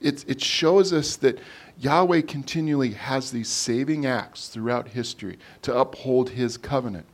it, 0.00 0.24
it 0.28 0.40
shows 0.40 0.92
us 0.92 1.16
that 1.16 1.40
Yahweh 1.80 2.20
continually 2.20 2.92
has 2.92 3.32
these 3.32 3.48
saving 3.48 4.06
acts 4.06 4.46
throughout 4.46 4.86
history 4.86 5.40
to 5.62 5.76
uphold 5.76 6.30
his 6.30 6.56
covenant. 6.56 7.06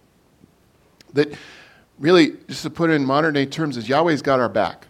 That 1.14 1.32
really, 1.98 2.32
just 2.48 2.64
to 2.64 2.70
put 2.70 2.90
it 2.90 2.92
in 2.92 3.06
modern 3.06 3.32
day 3.32 3.46
terms, 3.46 3.78
is 3.78 3.88
Yahweh's 3.88 4.20
got 4.20 4.40
our 4.40 4.50
back. 4.50 4.86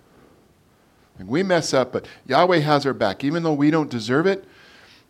We 1.26 1.42
mess 1.42 1.74
up, 1.74 1.92
but 1.92 2.06
Yahweh 2.26 2.60
has 2.60 2.86
our 2.86 2.94
back. 2.94 3.24
Even 3.24 3.42
though 3.42 3.52
we 3.52 3.70
don't 3.70 3.90
deserve 3.90 4.26
it, 4.26 4.44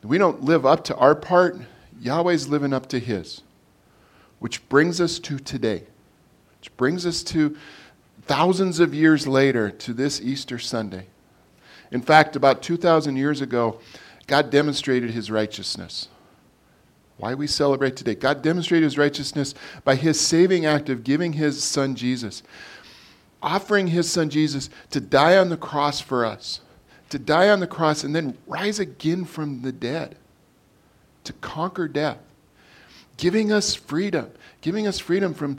we 0.03 0.19
don't 0.19 0.43
live 0.43 0.65
up 0.67 0.85
to 0.85 0.97
our 0.97 1.15
part, 1.15 1.59
Yahweh's 2.01 2.49
living 2.49 2.73
up 2.73 2.89
to 2.89 2.99
his. 2.99 3.43
Which 4.39 4.67
brings 4.69 5.01
us 5.01 5.19
to 5.21 5.39
today. 5.39 5.85
Which 6.59 6.75
brings 6.77 7.07
us 7.07 7.23
to 7.25 7.57
thousands 8.23 8.81
of 8.81 8.95
years 8.95 9.27
later 9.27 9.71
to 9.71 9.93
this 9.93 10.21
Easter 10.21 10.59
Sunday. 10.59 11.07
In 11.91 12.01
fact, 12.01 12.37
about 12.37 12.63
2,000 12.63 13.17
years 13.17 13.41
ago, 13.41 13.81
God 14.27 14.51
demonstrated 14.51 15.11
his 15.11 15.31
righteousness. 15.31 16.09
Why 17.17 17.35
we 17.35 17.47
celebrate 17.47 17.97
today? 17.97 18.15
God 18.15 18.41
demonstrated 18.41 18.85
his 18.85 18.97
righteousness 18.97 19.55
by 19.85 19.97
his 19.97 20.19
saving 20.19 20.65
act 20.65 20.89
of 20.89 21.05
giving 21.05 21.35
his 21.35 21.63
son 21.63 21.95
Jesus 21.95 22.43
offering 23.43 23.89
his 23.89 24.11
son 24.11 24.31
Jesus 24.31 24.71
to 24.91 25.01
die 25.01 25.37
on 25.37 25.49
the 25.49 25.57
cross 25.57 26.01
for 26.01 26.25
us, 26.25 26.61
to 27.11 27.19
die 27.19 27.49
on 27.49 27.61
the 27.61 27.67
cross 27.67 28.05
and 28.05 28.15
then 28.15 28.37
rise 28.47 28.79
again 28.79 29.25
from 29.25 29.63
the 29.63 29.73
dead, 29.73 30.17
to 31.25 31.33
conquer 31.35 31.89
death, 31.89 32.19
giving 33.17 33.53
us 33.53 33.75
freedom, 33.75 34.31
giving 34.61 34.87
us 34.87 34.99
freedom 34.99 35.35
from. 35.35 35.59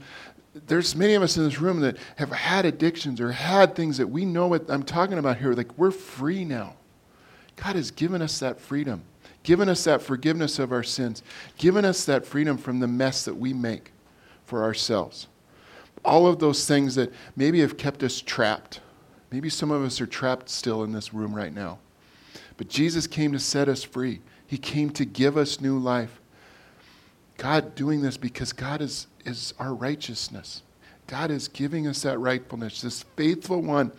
There's 0.68 0.96
many 0.96 1.14
of 1.14 1.24
us 1.24 1.38
in 1.38 1.44
this 1.44 1.60
room 1.62 1.80
that 1.80 1.98
have 2.18 2.32
had 2.32 2.66
addictions 2.66 3.22
or 3.22 3.32
had 3.32 3.74
things 3.76 3.98
that 3.98 4.08
we 4.08 4.26
know 4.26 4.48
what 4.48 4.70
I'm 4.70 4.84
talking 4.84 5.18
about 5.18 5.38
here. 5.38 5.54
Like, 5.54 5.78
we're 5.78 5.92
free 5.92 6.44
now. 6.44 6.74
God 7.56 7.76
has 7.76 7.92
given 7.92 8.22
us 8.22 8.40
that 8.40 8.60
freedom, 8.60 9.04
given 9.44 9.70
us 9.70 9.84
that 9.86 10.02
forgiveness 10.02 10.60
of 10.60 10.72
our 10.72 10.84
sins, 10.84 11.24
given 11.58 11.86
us 11.86 12.04
that 12.06 12.26
freedom 12.26 12.58
from 12.58 12.80
the 12.80 12.88
mess 12.88 13.24
that 13.26 13.36
we 13.36 13.54
make 13.54 13.92
for 14.44 14.64
ourselves. 14.64 15.28
All 16.04 16.28
of 16.28 16.40
those 16.40 16.68
things 16.68 16.96
that 16.96 17.14
maybe 17.36 17.60
have 17.62 17.78
kept 17.78 18.04
us 18.04 18.22
trapped. 18.22 18.80
Maybe 19.32 19.50
some 19.50 19.72
of 19.72 19.84
us 19.84 20.02
are 20.02 20.08
trapped 20.08 20.50
still 20.50 20.84
in 20.84 20.92
this 20.92 21.14
room 21.14 21.34
right 21.34 21.54
now. 21.54 21.80
But 22.58 22.68
Jesus 22.68 23.08
came 23.08 23.32
to 23.32 23.40
set 23.40 23.70
us 23.70 23.84
free, 23.84 24.22
He 24.46 24.58
came 24.58 24.90
to 24.92 25.06
give 25.06 25.38
us 25.38 25.62
new 25.62 25.78
life. 25.78 26.20
God 27.38 27.74
doing 27.74 28.02
this 28.02 28.18
because 28.18 28.54
God 28.54 28.82
is, 28.82 29.08
is 29.26 29.54
our 29.58 29.74
righteousness. 29.74 30.62
God 31.08 31.32
is 31.32 31.48
giving 31.48 31.88
us 31.88 32.04
that 32.04 32.20
rightfulness, 32.20 32.82
this 32.82 33.04
faithful 33.16 33.62
one 33.62 33.92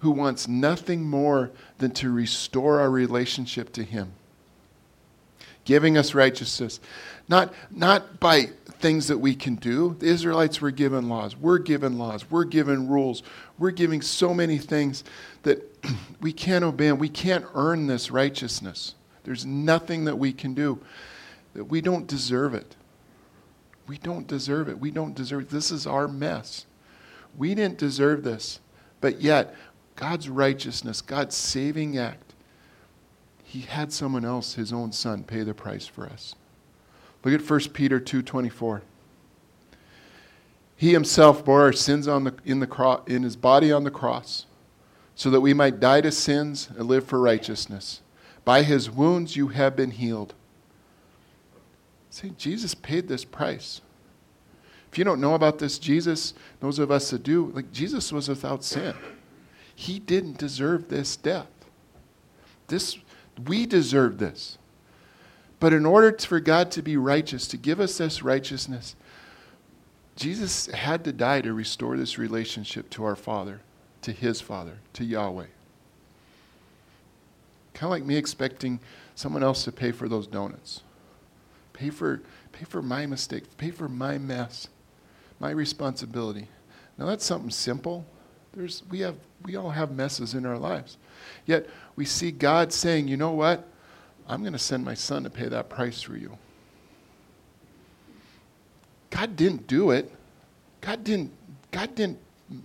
who 0.00 0.10
wants 0.10 0.46
nothing 0.46 1.02
more 1.02 1.50
than 1.78 1.92
to 1.92 2.10
restore 2.12 2.80
our 2.80 2.90
relationship 2.90 3.72
to 3.72 3.82
Him. 3.82 4.12
Giving 5.64 5.96
us 5.96 6.14
righteousness. 6.14 6.80
Not, 7.28 7.52
not 7.70 8.18
by 8.20 8.50
things 8.82 9.06
that 9.08 9.18
we 9.18 9.34
can 9.34 9.54
do. 9.54 9.96
The 10.00 10.06
Israelites 10.06 10.60
were 10.60 10.72
given 10.72 11.08
laws. 11.08 11.36
We're 11.36 11.58
given 11.58 11.98
laws. 11.98 12.30
We're 12.30 12.44
given 12.44 12.88
rules. 12.88 13.22
We're 13.58 13.70
giving 13.70 14.02
so 14.02 14.34
many 14.34 14.58
things 14.58 15.04
that 15.44 15.62
we 16.20 16.32
can't 16.32 16.64
obey 16.64 16.88
and 16.88 17.00
we 17.00 17.08
can't 17.08 17.44
earn 17.54 17.86
this 17.86 18.10
righteousness. 18.10 18.96
There's 19.24 19.46
nothing 19.46 20.04
that 20.04 20.18
we 20.18 20.32
can 20.32 20.52
do 20.52 20.80
that 21.54 21.64
we 21.64 21.80
don't 21.80 22.06
deserve 22.06 22.54
it. 22.54 22.76
We 23.86 23.98
don't 23.98 24.26
deserve 24.26 24.68
it. 24.68 24.78
We 24.78 24.90
don't 24.90 25.14
deserve 25.14 25.42
it. 25.42 25.50
This 25.50 25.70
is 25.70 25.86
our 25.86 26.08
mess. 26.08 26.66
We 27.36 27.54
didn't 27.54 27.78
deserve 27.78 28.24
this. 28.24 28.60
But 29.00 29.20
yet, 29.20 29.54
God's 29.96 30.28
righteousness, 30.28 31.02
God's 31.02 31.36
saving 31.36 31.98
act, 31.98 32.31
He 33.52 33.60
had 33.60 33.92
someone 33.92 34.24
else, 34.24 34.54
His 34.54 34.72
own 34.72 34.92
Son, 34.92 35.24
pay 35.24 35.42
the 35.42 35.52
price 35.52 35.86
for 35.86 36.06
us. 36.06 36.34
Look 37.22 37.34
at 37.34 37.46
1 37.46 37.60
Peter 37.74 38.00
2.24. 38.00 38.80
He 40.74 40.92
himself 40.94 41.44
bore 41.44 41.60
our 41.60 41.72
sins 41.74 42.08
on 42.08 42.24
the, 42.24 42.34
in, 42.46 42.60
the 42.60 42.66
cro- 42.66 43.02
in 43.06 43.24
his 43.24 43.36
body 43.36 43.70
on 43.70 43.84
the 43.84 43.90
cross, 43.90 44.46
so 45.14 45.28
that 45.28 45.42
we 45.42 45.52
might 45.52 45.80
die 45.80 46.00
to 46.00 46.10
sins 46.10 46.70
and 46.78 46.88
live 46.88 47.04
for 47.04 47.20
righteousness. 47.20 48.00
By 48.46 48.62
his 48.62 48.90
wounds 48.90 49.36
you 49.36 49.48
have 49.48 49.76
been 49.76 49.90
healed. 49.90 50.32
See, 52.08 52.32
Jesus 52.38 52.74
paid 52.74 53.06
this 53.06 53.26
price. 53.26 53.82
If 54.90 54.96
you 54.96 55.04
don't 55.04 55.20
know 55.20 55.34
about 55.34 55.58
this, 55.58 55.78
Jesus, 55.78 56.32
those 56.60 56.78
of 56.78 56.90
us 56.90 57.10
that 57.10 57.22
do, 57.22 57.52
like 57.54 57.70
Jesus 57.70 58.12
was 58.12 58.30
without 58.30 58.64
sin. 58.64 58.94
He 59.74 59.98
didn't 59.98 60.38
deserve 60.38 60.88
this 60.88 61.16
death. 61.16 61.48
This 62.68 62.96
we 63.46 63.66
deserve 63.66 64.18
this. 64.18 64.58
But 65.60 65.72
in 65.72 65.86
order 65.86 66.16
for 66.18 66.40
God 66.40 66.70
to 66.72 66.82
be 66.82 66.96
righteous, 66.96 67.46
to 67.48 67.56
give 67.56 67.78
us 67.78 67.98
this 67.98 68.22
righteousness, 68.22 68.96
Jesus 70.16 70.66
had 70.66 71.04
to 71.04 71.12
die 71.12 71.40
to 71.40 71.52
restore 71.52 71.96
this 71.96 72.18
relationship 72.18 72.90
to 72.90 73.04
our 73.04 73.16
Father, 73.16 73.60
to 74.02 74.12
His 74.12 74.40
Father, 74.40 74.78
to 74.94 75.04
Yahweh. 75.04 75.46
Kind 77.74 77.84
of 77.84 77.90
like 77.90 78.04
me 78.04 78.16
expecting 78.16 78.80
someone 79.14 79.42
else 79.42 79.64
to 79.64 79.72
pay 79.72 79.92
for 79.92 80.08
those 80.08 80.26
donuts. 80.26 80.82
Pay 81.72 81.90
for, 81.90 82.20
pay 82.52 82.64
for 82.64 82.82
my 82.82 83.06
mistake, 83.06 83.56
pay 83.56 83.70
for 83.70 83.88
my 83.88 84.18
mess, 84.18 84.68
my 85.40 85.50
responsibility. 85.50 86.48
Now 86.98 87.06
that's 87.06 87.24
something 87.24 87.50
simple. 87.50 88.04
There's, 88.54 88.82
we, 88.90 89.00
have, 89.00 89.16
we 89.44 89.56
all 89.56 89.70
have 89.70 89.92
messes 89.92 90.34
in 90.34 90.44
our 90.44 90.58
lives. 90.58 90.98
Yet 91.46 91.68
we 91.96 92.04
see 92.04 92.30
God 92.30 92.72
saying, 92.72 93.08
you 93.08 93.16
know 93.16 93.32
what? 93.32 93.66
I'm 94.28 94.40
going 94.42 94.52
to 94.52 94.58
send 94.58 94.84
my 94.84 94.94
son 94.94 95.24
to 95.24 95.30
pay 95.30 95.48
that 95.48 95.68
price 95.68 96.02
for 96.02 96.16
you. 96.16 96.36
God 99.10 99.36
didn't 99.36 99.66
do 99.66 99.90
it. 99.90 100.10
God 100.80 101.04
didn't, 101.04 101.32
God 101.70 101.94
didn't 101.94 102.18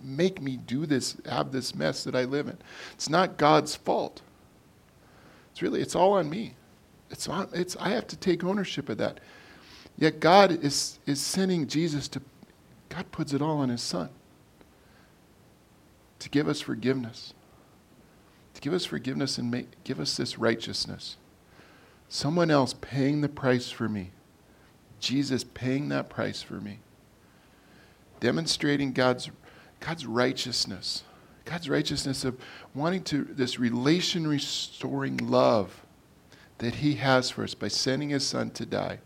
make 0.03 0.41
me 0.41 0.57
do 0.57 0.85
this, 0.85 1.15
have 1.29 1.51
this 1.51 1.73
mess 1.73 2.03
that 2.03 2.15
I 2.15 2.25
live 2.25 2.47
in. 2.47 2.57
It's 2.93 3.09
not 3.09 3.37
God's 3.37 3.75
fault. 3.75 4.21
It's 5.51 5.61
really, 5.61 5.81
it's 5.81 5.95
all 5.95 6.13
on 6.13 6.29
me. 6.29 6.53
It's 7.09 7.27
on, 7.27 7.49
it's, 7.53 7.77
I 7.77 7.89
have 7.89 8.07
to 8.07 8.17
take 8.17 8.43
ownership 8.43 8.89
of 8.89 8.97
that. 8.97 9.19
Yet 9.97 10.19
God 10.19 10.51
is, 10.63 10.99
is 11.05 11.21
sending 11.21 11.67
Jesus 11.67 12.07
to, 12.09 12.21
God 12.89 13.09
puts 13.11 13.33
it 13.33 13.41
all 13.41 13.59
on 13.59 13.69
his 13.69 13.81
son 13.81 14.09
to 16.19 16.29
give 16.29 16.47
us 16.47 16.61
forgiveness, 16.61 17.33
to 18.53 18.61
give 18.61 18.73
us 18.73 18.85
forgiveness 18.85 19.37
and 19.37 19.51
make, 19.51 19.83
give 19.83 19.99
us 19.99 20.17
this 20.17 20.37
righteousness. 20.37 21.17
Someone 22.09 22.49
else 22.49 22.73
paying 22.79 23.21
the 23.21 23.29
price 23.29 23.69
for 23.69 23.89
me. 23.89 24.11
Jesus 24.99 25.43
paying 25.43 25.89
that 25.89 26.09
price 26.09 26.41
for 26.41 26.55
me. 26.55 26.79
Demonstrating 28.19 28.93
God's, 28.93 29.29
God's 29.79 30.05
righteousness. 30.05 31.03
God's 31.45 31.69
righteousness 31.69 32.25
of 32.25 32.37
wanting 32.73 33.03
to, 33.03 33.23
this 33.23 33.59
relation 33.59 34.27
restoring 34.27 35.17
love 35.17 35.85
that 36.57 36.75
He 36.75 36.95
has 36.95 37.29
for 37.29 37.43
us 37.43 37.53
by 37.53 37.67
sending 37.67 38.09
His 38.09 38.25
Son 38.25 38.49
to 38.51 38.65
die 38.65 38.99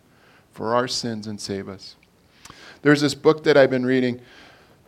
for 0.52 0.74
our 0.74 0.88
sins 0.88 1.28
and 1.28 1.40
save 1.40 1.68
us. 1.68 1.96
There's 2.82 3.02
this 3.02 3.14
book 3.14 3.44
that 3.44 3.58
I've 3.58 3.70
been 3.70 3.86
reading, 3.86 4.22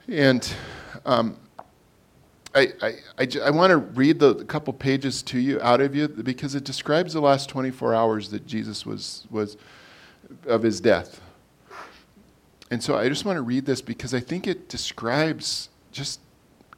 and 0.08 0.51
um, 1.06 1.38
I, 2.55 2.74
I, 2.81 2.93
I, 3.17 3.27
I 3.45 3.50
want 3.50 3.72
to 3.72 3.77
read 3.77 4.19
the, 4.19 4.36
the 4.36 4.45
couple 4.45 4.74
pages 4.74 5.24
to 5.24 5.39
you 5.39 5.60
out 5.62 5.81
of 5.81 5.95
you 5.95 6.07
because 6.07 6.53
it 6.53 6.63
describes 6.63 7.13
the 7.13 7.22
last 7.22 7.50
24 7.50 7.95
hours 7.95 8.29
that 8.29 8.45
Jesus 8.45 8.86
was, 8.86 9.25
was 9.31 9.57
of 10.45 10.62
his 10.62 10.79
death. 10.79 11.19
And 12.69 12.81
so 12.81 12.98
I 12.98 13.10
just 13.10 13.25
want 13.25 13.38
to 13.38 13.41
read 13.41 13.65
this 13.65 13.81
because 13.81 14.13
I 14.13 14.19
think 14.19 14.48
it 14.48 14.69
describes 14.69 15.69
just 15.91 16.19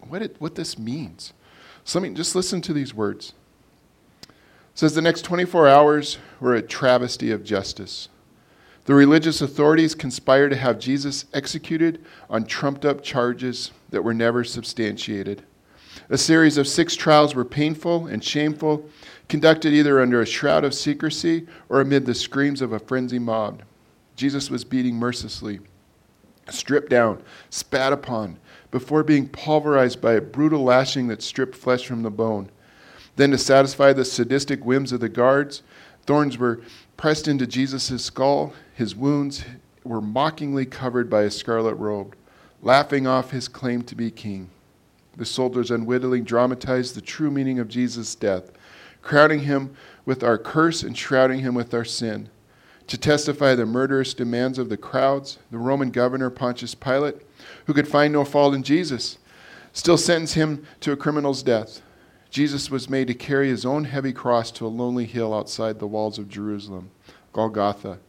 what, 0.08 0.22
it, 0.22 0.36
what 0.40 0.56
this 0.56 0.78
means. 0.78 1.34
So 1.84 2.00
let 2.00 2.10
me 2.10 2.16
just 2.16 2.36
listen 2.36 2.62
to 2.62 2.74
these 2.74 2.94
words. 2.94 3.34
It 4.24 4.80
says 4.80 4.96
the 4.96 5.02
next 5.02 5.24
24 5.24 5.68
hours 5.68 6.18
were 6.40 6.56
a 6.56 6.62
travesty 6.62 7.32
of 7.32 7.44
justice. 7.44 8.10
The 8.86 8.94
religious 8.94 9.42
authorities 9.42 9.96
conspired 9.96 10.50
to 10.50 10.58
have 10.58 10.80
Jesus 10.80 11.26
executed 11.34 12.04
on 12.30 12.46
trumped 12.46 12.86
up 12.86 13.02
charges 13.02 13.72
that 13.90 14.04
were 14.04 14.14
never 14.14 14.44
substantiated. 14.44 15.44
A 16.10 16.18
series 16.18 16.58
of 16.58 16.68
six 16.68 16.96
trials 16.96 17.34
were 17.34 17.46
painful 17.46 18.06
and 18.06 18.24
shameful, 18.24 18.88
conducted 19.28 19.74
either 19.74 20.00
under 20.00 20.22
a 20.22 20.26
shroud 20.26 20.64
of 20.64 20.76
secrecy 20.76 21.48
or 21.68 21.82
amid 21.82 22.06
the 22.06 22.14
screams 22.14 22.62
of 22.62 22.74
a 22.74 22.80
frenzied 22.80 23.22
mob. 23.22 23.64
Jesus 24.16 24.52
was 24.52 24.64
beaten 24.64 24.94
mercilessly, 24.96 25.60
stripped 26.50 26.92
down, 26.92 27.24
spat 27.50 27.92
upon, 27.92 28.38
before 28.70 29.04
being 29.04 29.28
pulverized 29.28 30.00
by 30.00 30.14
a 30.14 30.22
brutal 30.22 30.64
lashing 30.64 31.08
that 31.08 31.24
stripped 31.24 31.56
flesh 31.56 31.88
from 31.88 32.04
the 32.04 32.12
bone. 32.12 32.50
Then, 33.16 33.32
to 33.32 33.38
satisfy 33.38 33.94
the 33.94 34.06
sadistic 34.06 34.64
whims 34.64 34.92
of 34.92 35.00
the 35.00 35.10
guards, 35.10 35.64
thorns 36.06 36.38
were 36.38 36.62
pressed 36.98 37.28
into 37.28 37.48
Jesus' 37.48 38.04
skull. 38.04 38.54
His 38.76 38.96
wounds 38.96 39.44
were 39.84 40.02
mockingly 40.02 40.66
covered 40.66 41.10
by 41.10 41.24
a 41.24 41.32
scarlet 41.32 41.76
robe, 41.76 42.16
laughing 42.62 43.08
off 43.08 43.32
his 43.32 43.48
claim 43.48 43.82
to 43.84 43.96
be 43.96 44.12
king. 44.12 44.50
The 45.18 45.26
soldiers 45.26 45.72
unwittingly 45.72 46.22
dramatized 46.22 46.96
the 46.96 47.02
true 47.02 47.32
meaning 47.32 47.60
of 47.60 47.68
Jesus' 47.68 48.16
death, 48.16 48.52
crowding 49.02 49.42
him 49.42 49.76
with 50.06 50.24
our 50.24 50.38
curse 50.38 50.84
and 50.84 50.98
shrouding 50.98 51.40
him 51.40 51.56
with 51.56 51.74
our 51.74 51.86
sin. 51.86 52.30
To 52.88 52.98
testify 52.98 53.56
the 53.56 53.66
murderous 53.66 54.14
demands 54.14 54.60
of 54.60 54.70
the 54.70 54.78
crowds, 54.78 55.40
the 55.50 55.58
Roman 55.58 55.90
governor 55.90 56.30
Pontius 56.30 56.76
Pilate, 56.76 57.16
who 57.66 57.74
could 57.74 57.88
find 57.88 58.14
no 58.14 58.24
fault 58.24 58.54
in 58.54 58.62
Jesus, 58.62 59.18
still 59.74 59.98
sentenced 59.98 60.36
him 60.36 60.66
to 60.82 60.92
a 60.92 60.98
criminal's 60.98 61.42
death. 61.42 61.82
Jesus 62.30 62.70
was 62.70 62.90
made 62.90 63.08
to 63.08 63.14
carry 63.14 63.48
his 63.48 63.66
own 63.66 63.86
heavy 63.86 64.14
cross 64.14 64.52
to 64.52 64.66
a 64.66 64.68
lonely 64.68 65.06
hill 65.06 65.34
outside 65.34 65.80
the 65.80 65.88
walls 65.88 66.20
of 66.20 66.30
Jerusalem, 66.30 66.92
Golgotha. 67.34 68.00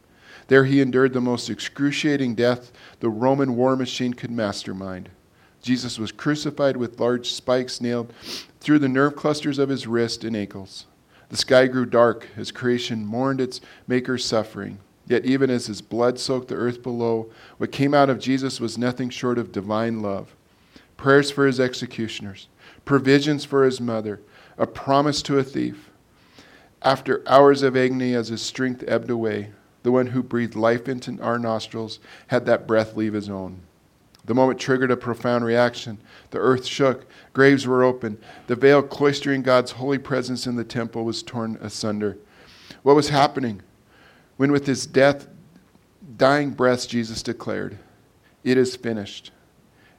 There 0.48 0.64
he 0.64 0.80
endured 0.80 1.12
the 1.12 1.20
most 1.20 1.48
excruciating 1.48 2.34
death 2.34 2.70
the 3.00 3.08
Roman 3.08 3.56
war 3.56 3.76
machine 3.76 4.14
could 4.14 4.30
mastermind. 4.30 5.10
Jesus 5.66 5.98
was 5.98 6.12
crucified 6.12 6.76
with 6.76 7.00
large 7.00 7.32
spikes 7.32 7.80
nailed 7.80 8.12
through 8.60 8.78
the 8.78 8.88
nerve 8.88 9.16
clusters 9.16 9.58
of 9.58 9.68
his 9.68 9.84
wrist 9.84 10.22
and 10.22 10.36
ankles. 10.36 10.86
The 11.28 11.36
sky 11.36 11.66
grew 11.66 11.86
dark 11.86 12.28
as 12.36 12.52
creation 12.52 13.04
mourned 13.04 13.40
its 13.40 13.60
Maker's 13.88 14.24
suffering. 14.24 14.78
Yet, 15.08 15.24
even 15.24 15.50
as 15.50 15.66
his 15.66 15.82
blood 15.82 16.20
soaked 16.20 16.46
the 16.46 16.54
earth 16.54 16.84
below, 16.84 17.32
what 17.58 17.72
came 17.72 17.94
out 17.94 18.08
of 18.08 18.20
Jesus 18.20 18.60
was 18.60 18.78
nothing 18.78 19.10
short 19.10 19.38
of 19.38 19.50
divine 19.50 20.02
love. 20.02 20.36
Prayers 20.96 21.32
for 21.32 21.48
his 21.48 21.58
executioners, 21.58 22.46
provisions 22.84 23.44
for 23.44 23.64
his 23.64 23.80
mother, 23.80 24.20
a 24.56 24.68
promise 24.68 25.20
to 25.22 25.36
a 25.36 25.42
thief. 25.42 25.90
After 26.80 27.28
hours 27.28 27.64
of 27.64 27.76
agony, 27.76 28.14
as 28.14 28.28
his 28.28 28.40
strength 28.40 28.84
ebbed 28.86 29.10
away, 29.10 29.50
the 29.82 29.90
one 29.90 30.06
who 30.06 30.22
breathed 30.22 30.54
life 30.54 30.88
into 30.88 31.20
our 31.20 31.40
nostrils 31.40 31.98
had 32.28 32.46
that 32.46 32.68
breath 32.68 32.94
leave 32.94 33.14
his 33.14 33.28
own. 33.28 33.62
The 34.26 34.34
moment 34.34 34.58
triggered 34.58 34.90
a 34.90 34.96
profound 34.96 35.44
reaction. 35.44 35.98
The 36.30 36.38
earth 36.38 36.66
shook, 36.66 37.06
graves 37.32 37.66
were 37.66 37.84
opened, 37.84 38.18
the 38.48 38.56
veil 38.56 38.82
cloistering 38.82 39.42
God's 39.42 39.72
holy 39.72 39.98
presence 39.98 40.46
in 40.46 40.56
the 40.56 40.64
temple 40.64 41.04
was 41.04 41.22
torn 41.22 41.56
asunder. 41.60 42.18
What 42.82 42.96
was 42.96 43.08
happening? 43.08 43.62
When, 44.36 44.52
with 44.52 44.66
his 44.66 44.86
death, 44.86 45.28
dying 46.16 46.50
breath, 46.50 46.88
Jesus 46.88 47.22
declared, 47.22 47.78
It 48.44 48.58
is 48.58 48.76
finished. 48.76 49.32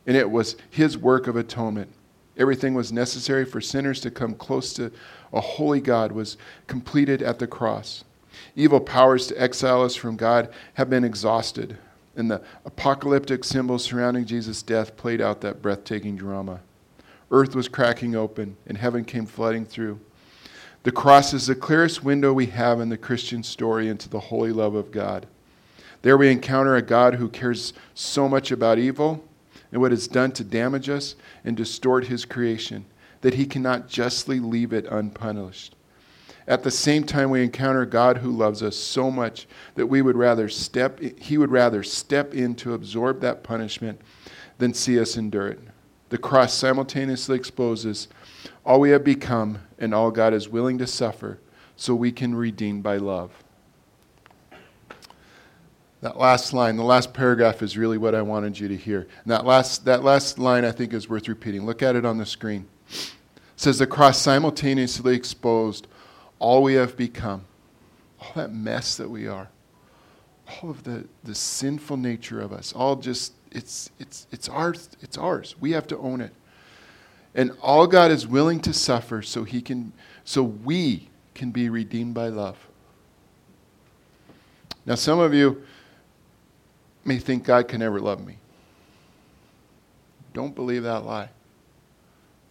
and 0.06 0.16
it 0.16 0.32
was 0.32 0.56
his 0.70 0.98
work 0.98 1.28
of 1.28 1.36
atonement. 1.36 1.92
Everything 2.38 2.74
was 2.74 2.94
necessary 2.94 3.44
for 3.44 3.60
sinners 3.60 4.00
to 4.02 4.12
come 4.12 4.36
close 4.36 4.72
to 4.74 4.92
a 5.34 5.42
holy 5.42 5.82
God 5.82 6.12
was 6.12 6.38
completed 6.68 7.22
at 7.22 7.40
the 7.40 7.48
cross. 7.48 8.04
Evil 8.56 8.80
powers 8.80 9.28
to 9.28 9.42
exile 9.42 9.82
us 9.82 9.96
from 9.96 10.16
God 10.16 10.50
have 10.76 10.90
been 10.90 11.04
exhausted, 11.04 11.78
and 12.18 12.30
the 12.30 12.42
apocalyptic 12.66 13.44
symbols 13.44 13.86
surrounding 13.86 14.26
Jesus' 14.26 14.62
death 14.62 14.98
played 14.98 15.22
out 15.22 15.42
that 15.42 15.62
breathtaking 15.62 16.16
drama. 16.16 16.60
Earth 17.32 17.56
was 17.56 17.68
cracking 17.68 18.16
open, 18.16 18.58
and 18.66 18.78
heaven 18.78 19.06
came 19.06 19.26
flooding 19.26 19.66
through. 19.66 20.00
The 20.84 20.92
cross 20.92 21.34
is 21.34 21.48
the 21.48 21.56
clearest 21.56 22.04
window 22.04 22.34
we 22.34 22.48
have 22.48 22.80
in 22.80 22.90
the 22.90 22.98
Christian 22.98 23.44
story 23.44 23.90
into 23.90 24.10
the 24.10 24.20
holy 24.20 24.52
love 24.52 24.76
of 24.76 24.92
God. 24.92 25.28
There 26.02 26.18
we 26.18 26.32
encounter 26.32 26.76
a 26.76 26.82
God 26.82 27.16
who 27.16 27.30
cares 27.30 27.74
so 27.94 28.30
much 28.30 28.52
about 28.52 28.80
evil 28.80 29.24
and 29.72 29.82
what 29.82 29.92
it's 29.92 30.08
done 30.08 30.32
to 30.34 30.44
damage 30.44 30.90
us 30.90 31.16
and 31.44 31.58
distort 31.58 32.08
his 32.08 32.24
creation 32.24 32.86
that 33.22 33.34
he 33.34 33.46
cannot 33.46 33.90
justly 33.90 34.40
leave 34.40 34.72
it 34.72 34.86
unpunished. 34.86 35.76
At 36.48 36.64
the 36.64 36.72
same 36.72 37.04
time, 37.04 37.30
we 37.30 37.44
encounter 37.44 37.86
God 37.86 38.20
who 38.20 38.32
loves 38.32 38.64
us 38.64 38.78
so 38.78 39.12
much 39.12 39.48
that 39.76 39.88
we 39.88 40.02
would 40.02 40.16
rather 40.16 40.48
step, 40.48 41.00
he 41.00 41.38
would 41.38 41.52
rather 41.52 41.84
step 41.84 42.34
in 42.34 42.56
to 42.56 42.74
absorb 42.74 43.20
that 43.22 43.44
punishment 43.44 44.00
than 44.58 44.74
see 44.74 45.00
us 45.00 45.18
endure 45.18 45.50
it. 45.50 45.60
The 46.10 46.18
cross 46.18 46.54
simultaneously 46.54 47.36
exposes 47.36 48.08
all 48.66 48.80
we 48.80 48.92
have 48.92 49.04
become 49.04 49.60
and 49.78 49.94
all 49.94 50.10
God 50.10 50.34
is 50.34 50.48
willing 50.48 50.78
to 50.78 50.88
suffer 50.88 51.40
so 51.76 51.94
we 51.94 52.14
can 52.14 52.34
redeem 52.34 52.82
by 52.82 52.96
love. 52.96 53.32
That 56.00 56.18
last 56.18 56.54
line, 56.54 56.78
the 56.78 56.84
last 56.84 57.14
paragraph 57.14 57.62
is 57.62 57.78
really 57.78 57.98
what 57.98 58.16
I 58.16 58.22
wanted 58.22 58.58
you 58.58 58.70
to 58.70 58.78
hear. 58.78 59.02
And 59.24 59.32
that 59.32 59.46
last, 59.46 59.84
that 59.86 60.04
last 60.04 60.40
line 60.40 60.64
I 60.64 60.72
think 60.72 60.94
is 60.94 61.10
worth 61.10 61.28
repeating. 61.28 61.66
Look 61.66 61.82
at 61.82 61.96
it 61.96 62.06
on 62.06 62.18
the 62.18 62.26
screen. 62.26 62.68
It 62.90 63.14
says 63.58 63.80
the 63.80 63.88
cross 63.88 64.20
simultaneously 64.20 65.16
exposed 65.16 65.88
all 66.40 66.64
we 66.64 66.74
have 66.76 66.96
become, 66.96 67.46
all 68.20 68.32
that 68.36 68.54
mess 68.54 68.98
that 68.98 69.10
we 69.10 69.28
are, 69.28 69.50
all 70.48 70.70
of 70.70 70.84
the, 70.84 71.08
the 71.24 71.36
sinful 71.36 71.98
nature 71.98 72.40
of 72.42 72.54
us, 72.54 72.74
all 72.74 72.96
just, 72.96 73.34
it's, 73.52 73.90
it's, 74.00 74.28
it's, 74.32 74.48
ours, 74.50 74.90
it's 75.02 75.18
ours. 75.18 75.56
We 75.60 75.72
have 75.72 75.88
to 75.88 75.98
own 75.98 76.22
it. 76.22 76.34
And 77.36 77.52
all 77.62 77.86
God 77.88 78.12
is 78.12 78.26
willing 78.26 78.60
to 78.62 78.74
suffer 78.74 79.22
so 79.22 79.44
he 79.44 79.62
can, 79.62 79.94
so 80.24 80.44
we 80.44 81.10
can 81.36 81.52
be 81.52 81.70
redeemed 81.70 82.14
by 82.14 82.30
love. 82.30 82.58
Now, 84.86 84.96
some 84.96 85.20
of 85.20 85.34
you, 85.34 85.64
may 87.08 87.18
think 87.18 87.46
God 87.46 87.68
can 87.68 87.80
never 87.80 88.00
love 88.00 88.26
me. 88.26 88.38
Don't 90.34 90.54
believe 90.54 90.84
that 90.84 91.06
lie. 91.06 91.30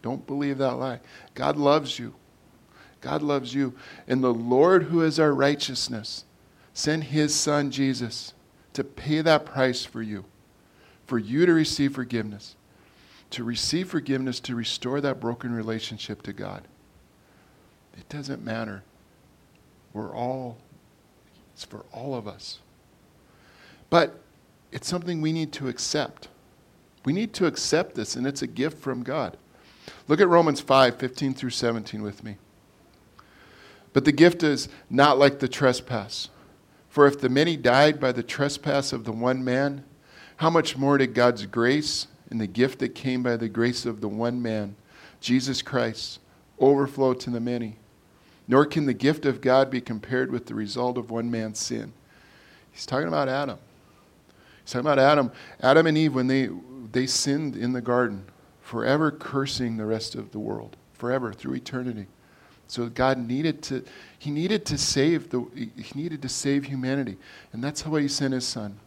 Don't 0.03 0.27
believe 0.27 0.59
that 0.59 0.75
lie. 0.75 1.01
God 1.35 1.57
loves 1.59 1.99
you. 1.99 2.15
God 3.01 3.23
loves 3.23 3.55
you. 3.55 3.75
And 4.07 4.23
the 4.23 4.35
Lord, 4.35 4.85
who 4.85 5.03
is 5.03 5.21
our 5.21 5.33
righteousness, 5.33 6.25
sent 6.75 7.05
his 7.05 7.35
son 7.35 7.71
Jesus 7.71 8.35
to 8.73 8.85
pay 8.85 9.23
that 9.23 9.47
price 9.47 9.85
for 9.85 10.03
you, 10.03 10.25
for 11.07 11.19
you 11.19 11.47
to 11.47 11.53
receive 11.53 11.95
forgiveness, 11.95 12.57
to 13.31 13.45
receive 13.45 13.89
forgiveness, 13.89 14.41
to 14.41 14.55
restore 14.55 15.01
that 15.01 15.21
broken 15.21 15.53
relationship 15.53 16.23
to 16.23 16.33
God. 16.33 16.67
It 17.97 18.09
doesn't 18.09 18.45
matter. 18.45 18.83
We're 19.93 20.15
all, 20.15 20.59
it's 21.55 21.65
for 21.65 21.87
all 21.93 22.15
of 22.15 22.29
us. 22.29 22.59
But 23.89 24.21
it's 24.73 24.89
something 24.89 25.23
we 25.23 25.33
need 25.33 25.53
to 25.55 25.69
accept. 25.69 26.29
We 27.05 27.13
need 27.13 27.33
to 27.35 27.47
accept 27.47 27.95
this, 27.95 28.17
and 28.17 28.27
it's 28.27 28.43
a 28.43 28.47
gift 28.47 28.79
from 28.79 29.03
God. 29.03 29.37
Look 30.09 30.21
at 30.21 30.29
Romans 30.29 30.61
5 30.61 30.99
15 30.99 31.35
through 31.35 31.51
17 31.51 32.03
with 32.03 32.25
me. 32.25 32.37
But 33.97 34.05
the 34.05 34.13
gift 34.13 34.43
is 34.43 34.69
not 34.91 35.19
like 35.19 35.39
the 35.39 35.49
trespass. 35.49 36.29
For 36.91 37.07
if 37.07 37.19
the 37.19 37.31
many 37.31 37.57
died 37.57 37.99
by 37.99 38.13
the 38.13 38.23
trespass 38.23 38.93
of 38.93 39.05
the 39.05 39.11
one 39.11 39.43
man, 39.43 39.85
how 40.37 40.51
much 40.51 40.77
more 40.77 40.99
did 40.99 41.15
God's 41.15 41.47
grace 41.47 42.07
and 42.29 42.39
the 42.39 42.47
gift 42.47 42.81
that 42.81 42.95
came 42.95 43.23
by 43.23 43.39
the 43.39 43.49
grace 43.49 43.87
of 43.87 44.03
the 44.03 44.09
one 44.09 44.43
man, 44.43 44.77
Jesus 45.23 45.63
Christ, 45.63 46.21
overflow 46.61 47.15
to 47.15 47.31
the 47.31 47.41
many? 47.41 47.77
Nor 48.47 48.67
can 48.67 48.85
the 48.85 48.93
gift 48.93 49.25
of 49.25 49.41
God 49.41 49.71
be 49.71 49.81
compared 49.81 50.31
with 50.31 50.45
the 50.45 50.55
result 50.55 50.99
of 50.99 51.11
one 51.11 51.31
man's 51.31 51.59
sin. 51.59 51.95
He's 52.73 52.85
talking 52.85 53.09
about 53.09 53.31
Adam. 53.31 53.59
He's 54.63 54.73
talking 54.73 54.85
about 54.85 54.99
Adam. 54.99 55.33
Adam 55.63 55.87
and 55.87 55.97
Eve, 55.97 56.15
when 56.15 56.27
they, 56.27 56.51
they 56.93 57.07
sinned 57.07 57.57
in 57.57 57.73
the 57.73 57.81
garden, 57.81 58.27
forever 58.61 59.11
cursing 59.11 59.79
the 59.79 59.87
rest 59.87 60.15
of 60.15 60.33
the 60.33 60.39
world, 60.39 60.77
forever, 60.93 61.33
through 61.33 61.55
eternity. 61.55 62.09
So 62.69 62.89
God 62.89 63.19
needed 63.19 63.63
to, 63.65 63.85
he 64.19 64.31
needed 64.31 64.67
to 64.67 64.79
save 64.79 65.31
the, 65.31 65.45
he 65.55 65.93
needed 65.95 66.23
to 66.23 66.29
save 66.29 66.65
humanity. 66.65 67.17
And 67.53 67.63
that's 67.63 67.83
how 67.83 67.95
he 67.97 68.09
sent 68.09 68.35
his 68.35 68.47
son. 68.47 68.79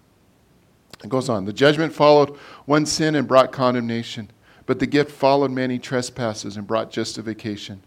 It 1.03 1.09
goes 1.09 1.29
on. 1.29 1.45
The 1.45 1.53
judgment 1.53 1.93
followed 1.93 2.35
one 2.65 2.85
sin 2.85 3.15
and 3.15 3.27
brought 3.27 3.51
condemnation, 3.51 4.31
but 4.65 4.79
the 4.79 4.87
gift 4.87 5.11
followed 5.11 5.51
many 5.51 5.79
trespasses 5.79 6.57
and 6.57 6.67
brought 6.67 6.91
justification. 6.91 7.81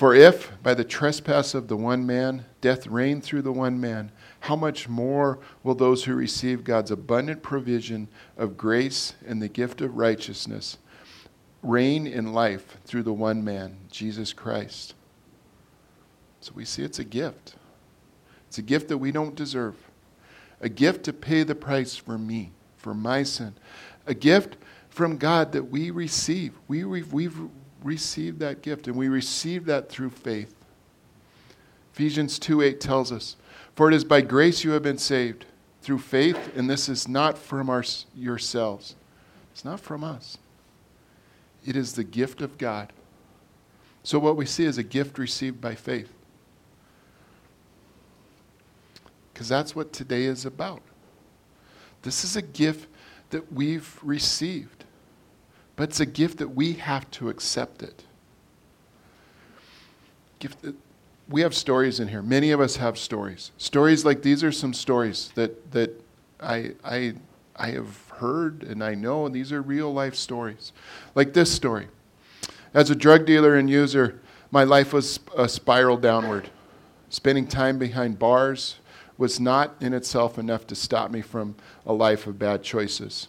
For 0.00 0.14
if, 0.14 0.50
by 0.62 0.72
the 0.72 0.84
trespass 0.84 1.52
of 1.52 1.68
the 1.68 1.76
one 1.76 2.06
man, 2.06 2.46
death 2.62 2.86
reigned 2.86 3.22
through 3.22 3.42
the 3.42 3.52
one 3.52 3.78
man, 3.78 4.10
how 4.40 4.56
much 4.56 4.88
more 4.88 5.38
will 5.62 5.74
those 5.74 6.04
who 6.04 6.14
receive 6.14 6.64
God's 6.64 6.90
abundant 6.90 7.42
provision 7.42 8.08
of 8.38 8.56
grace 8.56 9.12
and 9.26 9.42
the 9.42 9.48
gift 9.48 9.82
of 9.82 9.98
righteousness 9.98 10.78
reign 11.62 12.06
in 12.06 12.32
life 12.32 12.78
through 12.86 13.02
the 13.02 13.12
one 13.12 13.44
man, 13.44 13.76
Jesus 13.90 14.32
Christ? 14.32 14.94
So 16.40 16.52
we 16.54 16.64
see 16.64 16.82
it's 16.82 16.98
a 16.98 17.04
gift. 17.04 17.54
It's 18.48 18.58
a 18.58 18.62
gift 18.62 18.88
that 18.88 18.98
we 18.98 19.12
don't 19.12 19.34
deserve. 19.34 19.76
A 20.60 20.68
gift 20.68 21.04
to 21.04 21.12
pay 21.12 21.42
the 21.42 21.54
price 21.54 21.96
for 21.96 22.18
me, 22.18 22.52
for 22.76 22.94
my 22.94 23.22
sin. 23.22 23.54
A 24.06 24.14
gift 24.14 24.56
from 24.88 25.16
God 25.16 25.52
that 25.52 25.64
we 25.64 25.90
receive. 25.90 26.54
We, 26.68 26.84
we've 26.84 27.38
received 27.82 28.40
that 28.40 28.62
gift, 28.62 28.86
and 28.86 28.96
we 28.96 29.08
receive 29.08 29.66
that 29.66 29.88
through 29.88 30.10
faith. 30.10 30.54
Ephesians 31.92 32.38
2 32.38 32.62
8 32.62 32.80
tells 32.80 33.12
us, 33.12 33.36
For 33.74 33.88
it 33.88 33.94
is 33.94 34.04
by 34.04 34.20
grace 34.20 34.64
you 34.64 34.72
have 34.72 34.82
been 34.82 34.98
saved, 34.98 35.46
through 35.82 35.98
faith, 35.98 36.50
and 36.56 36.68
this 36.68 36.88
is 36.88 37.08
not 37.08 37.38
from 37.38 37.70
our, 37.70 37.84
yourselves. 38.14 38.96
It's 39.52 39.64
not 39.64 39.80
from 39.80 40.04
us, 40.04 40.38
it 41.64 41.76
is 41.76 41.94
the 41.94 42.04
gift 42.04 42.42
of 42.42 42.58
God. 42.58 42.92
So, 44.02 44.18
what 44.18 44.36
we 44.36 44.46
see 44.46 44.64
is 44.64 44.78
a 44.78 44.82
gift 44.82 45.18
received 45.18 45.60
by 45.60 45.74
faith. 45.74 46.10
Because 49.40 49.48
that's 49.48 49.74
what 49.74 49.90
today 49.94 50.24
is 50.24 50.44
about. 50.44 50.82
This 52.02 52.24
is 52.24 52.36
a 52.36 52.42
gift 52.42 52.90
that 53.30 53.50
we've 53.50 53.98
received, 54.02 54.84
but 55.76 55.84
it's 55.84 55.98
a 55.98 56.04
gift 56.04 56.36
that 56.40 56.48
we 56.48 56.74
have 56.74 57.10
to 57.12 57.30
accept 57.30 57.82
it. 57.82 58.04
Gift 60.40 60.60
that, 60.60 60.74
we 61.26 61.40
have 61.40 61.54
stories 61.54 62.00
in 62.00 62.08
here. 62.08 62.20
Many 62.20 62.50
of 62.50 62.60
us 62.60 62.76
have 62.76 62.98
stories. 62.98 63.50
Stories 63.56 64.04
like 64.04 64.20
these 64.20 64.44
are 64.44 64.52
some 64.52 64.74
stories 64.74 65.32
that, 65.36 65.72
that 65.72 66.04
I, 66.38 66.72
I, 66.84 67.14
I 67.56 67.70
have 67.70 68.10
heard 68.10 68.62
and 68.62 68.84
I 68.84 68.94
know, 68.94 69.24
and 69.24 69.34
these 69.34 69.52
are 69.52 69.62
real 69.62 69.90
life 69.90 70.16
stories. 70.16 70.74
Like 71.14 71.32
this 71.32 71.50
story. 71.50 71.88
As 72.74 72.90
a 72.90 72.94
drug 72.94 73.24
dealer 73.24 73.54
and 73.56 73.70
user, 73.70 74.20
my 74.50 74.64
life 74.64 74.92
was 74.92 75.18
a 75.34 75.48
spiral 75.48 75.96
downward. 75.96 76.50
Spending 77.08 77.46
time 77.46 77.78
behind 77.78 78.18
bars 78.18 78.76
was 79.20 79.38
not 79.38 79.76
in 79.82 79.92
itself 79.92 80.38
enough 80.38 80.66
to 80.66 80.74
stop 80.74 81.10
me 81.10 81.20
from 81.20 81.54
a 81.84 81.92
life 81.92 82.26
of 82.26 82.38
bad 82.38 82.62
choices. 82.62 83.28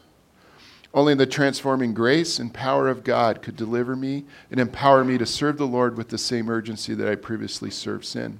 Only 0.93 1.15
the 1.15 1.25
transforming 1.25 1.93
grace 1.93 2.39
and 2.39 2.53
power 2.53 2.87
of 2.87 3.03
God 3.03 3.41
could 3.41 3.57
deliver 3.57 3.97
me 3.97 4.23
and 4.49 4.57
empower 4.57 5.03
me 5.03 5.17
to 5.17 5.25
serve 5.25 5.57
the 5.57 5.67
Lord 5.67 5.97
with 5.97 6.07
the 6.07 6.17
same 6.17 6.49
urgency 6.49 6.93
that 6.93 7.09
I 7.09 7.15
previously 7.15 7.69
served 7.69 8.05
sin. 8.05 8.39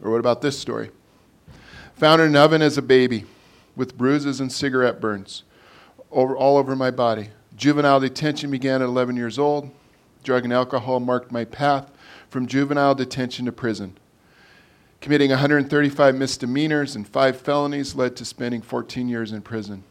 Or 0.00 0.12
what 0.12 0.20
about 0.20 0.42
this 0.42 0.56
story? 0.56 0.90
Found 1.96 2.22
in 2.22 2.28
an 2.28 2.36
oven 2.36 2.62
as 2.62 2.78
a 2.78 2.82
baby 2.82 3.24
with 3.74 3.98
bruises 3.98 4.38
and 4.38 4.52
cigarette 4.52 5.00
burns 5.00 5.42
over, 6.12 6.36
all 6.36 6.56
over 6.56 6.76
my 6.76 6.92
body. 6.92 7.30
Juvenile 7.56 7.98
detention 7.98 8.52
began 8.52 8.80
at 8.80 8.86
11 8.86 9.16
years 9.16 9.40
old. 9.40 9.72
Drug 10.22 10.44
and 10.44 10.52
alcohol 10.52 11.00
marked 11.00 11.32
my 11.32 11.44
path 11.44 11.90
from 12.30 12.46
juvenile 12.46 12.94
detention 12.94 13.46
to 13.46 13.52
prison. 13.52 13.96
Committing 15.04 15.28
135 15.28 16.14
misdemeanors 16.14 16.96
and 16.96 17.06
five 17.06 17.38
felonies 17.38 17.94
led 17.94 18.16
to 18.16 18.24
spending 18.24 18.62
14 18.62 19.06
years 19.06 19.32
in 19.32 19.42
prison. 19.42 19.84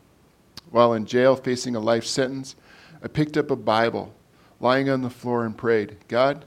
While 0.72 0.94
in 0.94 1.06
jail 1.06 1.36
facing 1.36 1.76
a 1.76 1.80
life 1.80 2.04
sentence, 2.04 2.56
I 3.04 3.08
picked 3.10 3.38
up 3.38 3.52
a 3.52 3.56
Bible, 3.56 4.12
lying 4.60 4.90
on 4.90 5.04
the 5.04 5.12
floor, 5.12 5.46
and 5.46 5.56
prayed, 5.56 5.98
God, 6.08 6.46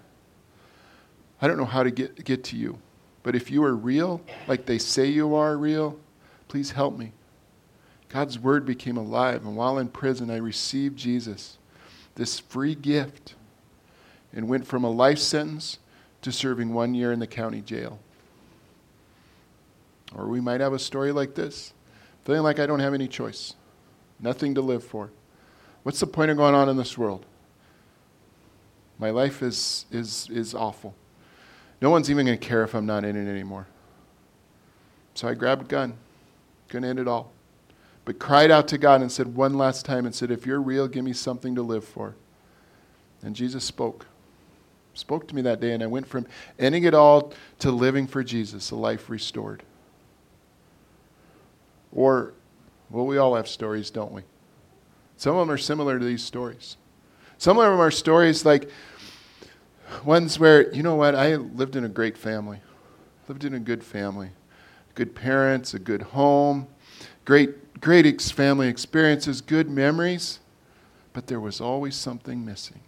I 1.40 1.46
don't 1.46 1.58
know 1.58 1.64
how 1.64 1.84
to 1.84 1.92
get, 1.92 2.24
get 2.24 2.42
to 2.42 2.56
you, 2.56 2.76
but 3.22 3.36
if 3.36 3.52
you 3.52 3.62
are 3.62 3.76
real, 3.76 4.20
like 4.48 4.66
they 4.66 4.78
say 4.78 5.06
you 5.06 5.36
are 5.36 5.56
real, 5.56 5.96
please 6.48 6.72
help 6.72 6.98
me. 6.98 7.12
God's 8.08 8.36
word 8.36 8.66
became 8.66 8.96
alive. 8.96 9.46
And 9.46 9.54
while 9.54 9.78
in 9.78 9.86
prison, 9.86 10.28
I 10.28 10.38
received 10.38 10.98
Jesus, 10.98 11.58
this 12.16 12.40
free 12.40 12.74
gift, 12.74 13.36
and 14.32 14.48
went 14.48 14.66
from 14.66 14.82
a 14.82 14.90
life 14.90 15.20
sentence 15.20 15.78
to 16.22 16.32
serving 16.32 16.74
one 16.74 16.96
year 16.96 17.12
in 17.12 17.20
the 17.20 17.28
county 17.28 17.60
jail. 17.60 18.00
Or 20.14 20.28
we 20.28 20.40
might 20.40 20.60
have 20.60 20.72
a 20.72 20.78
story 20.78 21.12
like 21.12 21.34
this 21.34 21.72
feeling 22.24 22.42
like 22.42 22.58
I 22.58 22.66
don't 22.66 22.80
have 22.80 22.92
any 22.92 23.06
choice, 23.06 23.54
nothing 24.18 24.54
to 24.56 24.60
live 24.60 24.82
for. 24.82 25.10
What's 25.84 26.00
the 26.00 26.08
point 26.08 26.32
of 26.32 26.36
going 26.36 26.56
on 26.56 26.68
in 26.68 26.76
this 26.76 26.98
world? 26.98 27.24
My 28.98 29.10
life 29.10 29.42
is, 29.42 29.86
is, 29.92 30.28
is 30.30 30.52
awful. 30.52 30.94
No 31.80 31.90
one's 31.90 32.10
even 32.10 32.26
going 32.26 32.38
to 32.38 32.44
care 32.44 32.64
if 32.64 32.74
I'm 32.74 32.86
not 32.86 33.04
in 33.04 33.14
it 33.14 33.30
anymore. 33.30 33.68
So 35.14 35.28
I 35.28 35.34
grabbed 35.34 35.62
a 35.62 35.66
gun, 35.66 35.94
going 36.68 36.82
to 36.82 36.88
end 36.88 36.98
it 36.98 37.06
all, 37.06 37.30
but 38.04 38.18
cried 38.18 38.50
out 38.50 38.66
to 38.68 38.78
God 38.78 39.02
and 39.02 39.12
said 39.12 39.36
one 39.36 39.54
last 39.54 39.84
time 39.84 40.04
and 40.04 40.14
said, 40.14 40.32
If 40.32 40.46
you're 40.46 40.60
real, 40.60 40.88
give 40.88 41.04
me 41.04 41.12
something 41.12 41.54
to 41.54 41.62
live 41.62 41.84
for. 41.84 42.16
And 43.22 43.36
Jesus 43.36 43.64
spoke. 43.64 44.06
Spoke 44.94 45.28
to 45.28 45.34
me 45.34 45.42
that 45.42 45.60
day, 45.60 45.72
and 45.72 45.82
I 45.82 45.86
went 45.86 46.06
from 46.06 46.26
ending 46.58 46.84
it 46.84 46.94
all 46.94 47.32
to 47.58 47.70
living 47.70 48.06
for 48.06 48.24
Jesus, 48.24 48.70
a 48.70 48.76
life 48.76 49.10
restored. 49.10 49.62
Or, 51.92 52.34
well, 52.90 53.06
we 53.06 53.18
all 53.18 53.34
have 53.34 53.48
stories, 53.48 53.90
don't 53.90 54.12
we? 54.12 54.22
Some 55.16 55.36
of 55.36 55.46
them 55.46 55.54
are 55.54 55.58
similar 55.58 55.98
to 55.98 56.04
these 56.04 56.22
stories. 56.22 56.76
Some 57.38 57.58
of 57.58 57.64
them 57.64 57.80
are 57.80 57.90
stories 57.90 58.44
like 58.44 58.70
ones 60.04 60.38
where, 60.38 60.72
you 60.74 60.82
know 60.82 60.94
what, 60.94 61.14
I 61.14 61.36
lived 61.36 61.76
in 61.76 61.84
a 61.84 61.88
great 61.88 62.16
family, 62.16 62.60
lived 63.28 63.44
in 63.44 63.54
a 63.54 63.58
good 63.58 63.82
family, 63.82 64.30
good 64.94 65.14
parents, 65.14 65.74
a 65.74 65.78
good 65.78 66.02
home, 66.02 66.66
great, 67.24 67.80
great 67.80 68.06
ex- 68.06 68.30
family 68.30 68.68
experiences, 68.68 69.40
good 69.40 69.70
memories, 69.70 70.40
but 71.12 71.26
there 71.26 71.40
was 71.40 71.60
always 71.60 71.94
something 71.94 72.44
missing. 72.44 72.80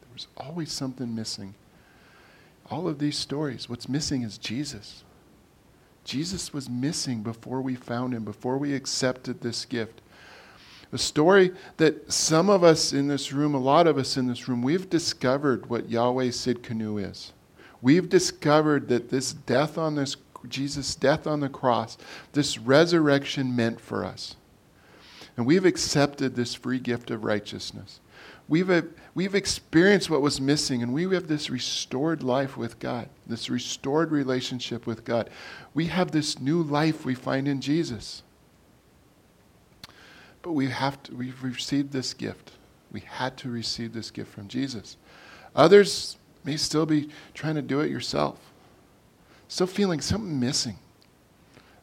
There 0.00 0.12
was 0.12 0.26
always 0.36 0.72
something 0.72 1.14
missing. 1.14 1.54
All 2.70 2.88
of 2.88 2.98
these 2.98 3.18
stories, 3.18 3.68
what's 3.68 3.88
missing 3.88 4.22
is 4.22 4.38
Jesus. 4.38 5.04
Jesus 6.10 6.52
was 6.52 6.68
missing 6.68 7.22
before 7.22 7.62
we 7.62 7.76
found 7.76 8.14
him, 8.14 8.24
before 8.24 8.58
we 8.58 8.74
accepted 8.74 9.40
this 9.40 9.64
gift. 9.64 10.00
A 10.90 10.98
story 10.98 11.52
that 11.76 12.10
some 12.12 12.50
of 12.50 12.64
us 12.64 12.92
in 12.92 13.06
this 13.06 13.32
room, 13.32 13.54
a 13.54 13.60
lot 13.60 13.86
of 13.86 13.96
us 13.96 14.16
in 14.16 14.26
this 14.26 14.48
room, 14.48 14.60
we've 14.60 14.90
discovered 14.90 15.70
what 15.70 15.88
Yahweh 15.88 16.30
Tsidkenu 16.30 17.08
is. 17.08 17.32
We've 17.80 18.08
discovered 18.08 18.88
that 18.88 19.08
this 19.08 19.32
death 19.32 19.78
on 19.78 19.94
this, 19.94 20.16
Jesus' 20.48 20.96
death 20.96 21.28
on 21.28 21.38
the 21.38 21.48
cross, 21.48 21.96
this 22.32 22.58
resurrection 22.58 23.54
meant 23.54 23.80
for 23.80 24.04
us. 24.04 24.34
And 25.36 25.46
we've 25.46 25.64
accepted 25.64 26.34
this 26.34 26.56
free 26.56 26.80
gift 26.80 27.12
of 27.12 27.22
righteousness. 27.22 28.00
We've, 28.50 28.68
uh, 28.68 28.82
we've 29.14 29.36
experienced 29.36 30.10
what 30.10 30.22
was 30.22 30.40
missing, 30.40 30.82
and 30.82 30.92
we 30.92 31.04
have 31.14 31.28
this 31.28 31.50
restored 31.50 32.24
life 32.24 32.56
with 32.56 32.80
God, 32.80 33.08
this 33.24 33.48
restored 33.48 34.10
relationship 34.10 34.88
with 34.88 35.04
God. 35.04 35.30
We 35.72 35.86
have 35.86 36.10
this 36.10 36.40
new 36.40 36.60
life 36.60 37.04
we 37.04 37.14
find 37.14 37.46
in 37.46 37.60
Jesus. 37.60 38.24
But 40.42 40.52
we 40.52 40.66
have 40.66 41.00
to, 41.04 41.14
we've 41.14 41.40
received 41.44 41.92
this 41.92 42.12
gift. 42.12 42.50
We 42.90 43.04
had 43.06 43.36
to 43.36 43.48
receive 43.48 43.92
this 43.92 44.10
gift 44.10 44.32
from 44.32 44.48
Jesus. 44.48 44.96
Others 45.54 46.16
may 46.42 46.56
still 46.56 46.86
be 46.86 47.08
trying 47.34 47.54
to 47.54 47.62
do 47.62 47.78
it 47.78 47.90
yourself, 47.90 48.40
still 49.46 49.68
feeling 49.68 50.00
something 50.00 50.40
missing 50.40 50.76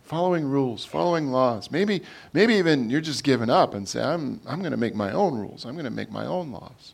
following 0.08 0.46
rules, 0.46 0.86
following 0.86 1.28
laws. 1.28 1.70
Maybe, 1.70 2.02
maybe 2.32 2.56
even 2.56 2.89
you're 2.89 3.02
just 3.02 3.24
giving 3.24 3.50
up 3.50 3.74
and 3.74 3.88
say, 3.88 4.02
I'm, 4.02 4.39
I'm 4.48 4.60
going 4.60 4.72
to 4.72 4.78
make 4.78 4.96
my 4.96 5.12
own 5.12 5.38
rules. 5.38 5.65
I'm 5.65 5.74
going 5.74 5.86
to 5.86 5.91
make 5.91 6.10
my 6.10 6.26
own 6.26 6.52
laws. 6.52 6.93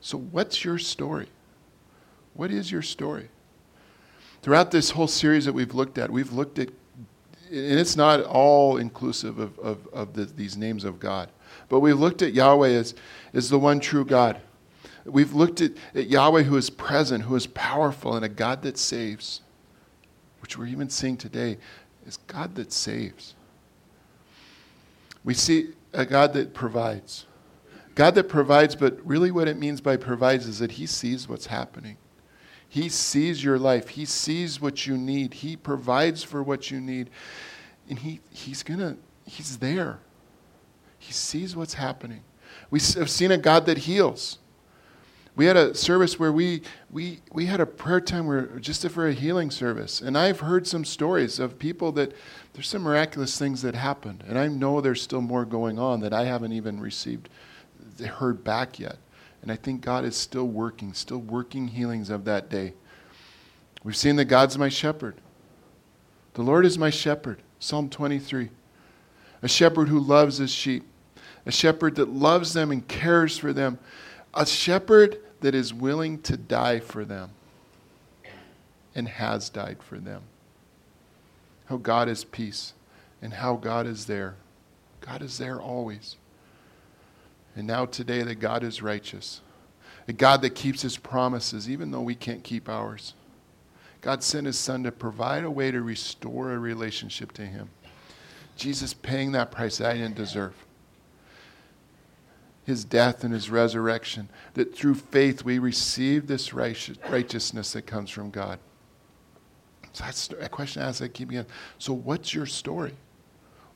So, 0.00 0.16
what's 0.16 0.64
your 0.64 0.78
story? 0.78 1.26
What 2.34 2.50
is 2.50 2.70
your 2.70 2.82
story? 2.82 3.28
Throughout 4.42 4.70
this 4.70 4.90
whole 4.90 5.08
series 5.08 5.44
that 5.44 5.52
we've 5.52 5.74
looked 5.74 5.98
at, 5.98 6.10
we've 6.10 6.32
looked 6.32 6.58
at, 6.58 6.68
and 7.50 7.78
it's 7.78 7.96
not 7.96 8.22
all 8.22 8.78
inclusive 8.78 9.38
of, 9.38 9.58
of, 9.58 9.86
of 9.88 10.14
the, 10.14 10.24
these 10.24 10.56
names 10.56 10.84
of 10.84 11.00
God, 11.00 11.28
but 11.68 11.80
we've 11.80 11.98
looked 11.98 12.22
at 12.22 12.32
Yahweh 12.32 12.68
as, 12.68 12.94
as 13.34 13.50
the 13.50 13.58
one 13.58 13.80
true 13.80 14.04
God. 14.04 14.40
We've 15.04 15.34
looked 15.34 15.60
at, 15.60 15.72
at 15.94 16.06
Yahweh 16.06 16.44
who 16.44 16.56
is 16.56 16.70
present, 16.70 17.24
who 17.24 17.34
is 17.34 17.48
powerful, 17.48 18.14
and 18.14 18.24
a 18.24 18.28
God 18.28 18.62
that 18.62 18.78
saves 18.78 19.42
which 20.40 20.56
we're 20.58 20.66
even 20.66 20.90
seeing 20.90 21.16
today, 21.16 21.58
is 22.06 22.18
God 22.26 22.54
that 22.56 22.72
saves. 22.72 23.34
We 25.24 25.34
see 25.34 25.70
a 25.92 26.06
God 26.06 26.32
that 26.34 26.54
provides. 26.54 27.26
God 27.94 28.14
that 28.14 28.28
provides, 28.28 28.74
but 28.74 28.98
really 29.06 29.30
what 29.30 29.48
it 29.48 29.58
means 29.58 29.80
by 29.80 29.96
provides 29.96 30.46
is 30.46 30.58
that 30.60 30.72
He 30.72 30.86
sees 30.86 31.28
what's 31.28 31.46
happening. 31.46 31.96
He 32.68 32.88
sees 32.88 33.42
your 33.42 33.58
life. 33.58 33.88
He 33.88 34.04
sees 34.04 34.60
what 34.60 34.86
you 34.86 34.96
need. 34.96 35.34
He 35.34 35.56
provides 35.56 36.22
for 36.22 36.42
what 36.42 36.70
you 36.70 36.80
need. 36.80 37.10
And 37.88 37.98
he, 37.98 38.20
He's 38.30 38.62
gonna, 38.62 38.96
He's 39.26 39.58
there. 39.58 39.98
He 40.98 41.12
sees 41.12 41.56
what's 41.56 41.74
happening. 41.74 42.22
We 42.70 42.80
have 42.96 43.10
seen 43.10 43.32
a 43.32 43.38
God 43.38 43.66
that 43.66 43.78
heals. 43.78 44.38
We 45.36 45.46
had 45.46 45.56
a 45.56 45.74
service 45.74 46.18
where 46.18 46.32
we, 46.32 46.62
we, 46.90 47.20
we 47.32 47.46
had 47.46 47.60
a 47.60 47.66
prayer 47.66 48.00
time 48.00 48.26
where 48.26 48.46
just 48.58 48.86
for 48.88 49.08
a 49.08 49.12
healing 49.12 49.50
service. 49.50 50.00
And 50.00 50.18
I've 50.18 50.40
heard 50.40 50.66
some 50.66 50.84
stories 50.84 51.38
of 51.38 51.58
people 51.58 51.92
that 51.92 52.12
there's 52.52 52.68
some 52.68 52.82
miraculous 52.82 53.38
things 53.38 53.62
that 53.62 53.74
happened. 53.74 54.24
And 54.26 54.38
I 54.38 54.48
know 54.48 54.80
there's 54.80 55.02
still 55.02 55.20
more 55.20 55.44
going 55.44 55.78
on 55.78 56.00
that 56.00 56.12
I 56.12 56.24
haven't 56.24 56.52
even 56.52 56.80
received, 56.80 57.28
heard 58.04 58.42
back 58.42 58.78
yet. 58.78 58.96
And 59.42 59.50
I 59.50 59.56
think 59.56 59.80
God 59.80 60.04
is 60.04 60.16
still 60.16 60.46
working, 60.46 60.92
still 60.92 61.18
working 61.18 61.68
healings 61.68 62.10
of 62.10 62.24
that 62.24 62.50
day. 62.50 62.74
We've 63.82 63.96
seen 63.96 64.16
that 64.16 64.26
God's 64.26 64.58
my 64.58 64.68
shepherd. 64.68 65.16
The 66.34 66.42
Lord 66.42 66.66
is 66.66 66.76
my 66.76 66.90
shepherd. 66.90 67.40
Psalm 67.58 67.88
23. 67.88 68.50
A 69.42 69.48
shepherd 69.48 69.88
who 69.88 69.98
loves 69.98 70.36
his 70.36 70.50
sheep, 70.50 70.84
a 71.46 71.50
shepherd 71.50 71.94
that 71.94 72.10
loves 72.10 72.52
them 72.52 72.70
and 72.70 72.86
cares 72.86 73.38
for 73.38 73.54
them 73.54 73.78
a 74.34 74.46
shepherd 74.46 75.18
that 75.40 75.54
is 75.54 75.74
willing 75.74 76.20
to 76.22 76.36
die 76.36 76.80
for 76.80 77.04
them 77.04 77.30
and 78.94 79.08
has 79.08 79.48
died 79.48 79.78
for 79.82 79.98
them. 79.98 80.22
How 81.66 81.76
God 81.76 82.08
is 82.08 82.24
peace 82.24 82.74
and 83.22 83.34
how 83.34 83.56
God 83.56 83.86
is 83.86 84.06
there. 84.06 84.36
God 85.00 85.22
is 85.22 85.38
there 85.38 85.60
always. 85.60 86.16
And 87.56 87.66
now 87.66 87.86
today 87.86 88.22
that 88.22 88.36
God 88.36 88.62
is 88.62 88.82
righteous. 88.82 89.40
A 90.08 90.12
God 90.12 90.42
that 90.42 90.54
keeps 90.54 90.82
his 90.82 90.96
promises 90.96 91.68
even 91.68 91.90
though 91.90 92.00
we 92.00 92.14
can't 92.14 92.42
keep 92.42 92.68
ours. 92.68 93.14
God 94.00 94.22
sent 94.22 94.46
his 94.46 94.58
son 94.58 94.82
to 94.84 94.92
provide 94.92 95.44
a 95.44 95.50
way 95.50 95.70
to 95.70 95.82
restore 95.82 96.52
a 96.52 96.58
relationship 96.58 97.32
to 97.32 97.42
him. 97.42 97.68
Jesus 98.56 98.94
paying 98.94 99.32
that 99.32 99.50
price 99.50 99.78
that 99.78 99.90
I 99.90 99.94
didn't 99.94 100.16
deserve 100.16 100.54
his 102.70 102.84
death 102.84 103.24
and 103.24 103.34
his 103.34 103.50
resurrection, 103.50 104.28
that 104.54 104.74
through 104.74 104.94
faith 104.94 105.44
we 105.44 105.58
receive 105.58 106.26
this 106.26 106.54
righteousness 106.54 107.72
that 107.72 107.82
comes 107.82 108.10
from 108.10 108.30
God. 108.30 108.58
So 109.92 110.04
that's 110.04 110.30
a 110.40 110.48
question 110.48 110.82
I 110.82 110.86
ask, 110.86 111.02
I 111.02 111.08
keep 111.08 111.30
again. 111.30 111.46
So, 111.78 111.92
what's 111.92 112.32
your 112.32 112.46
story? 112.46 112.94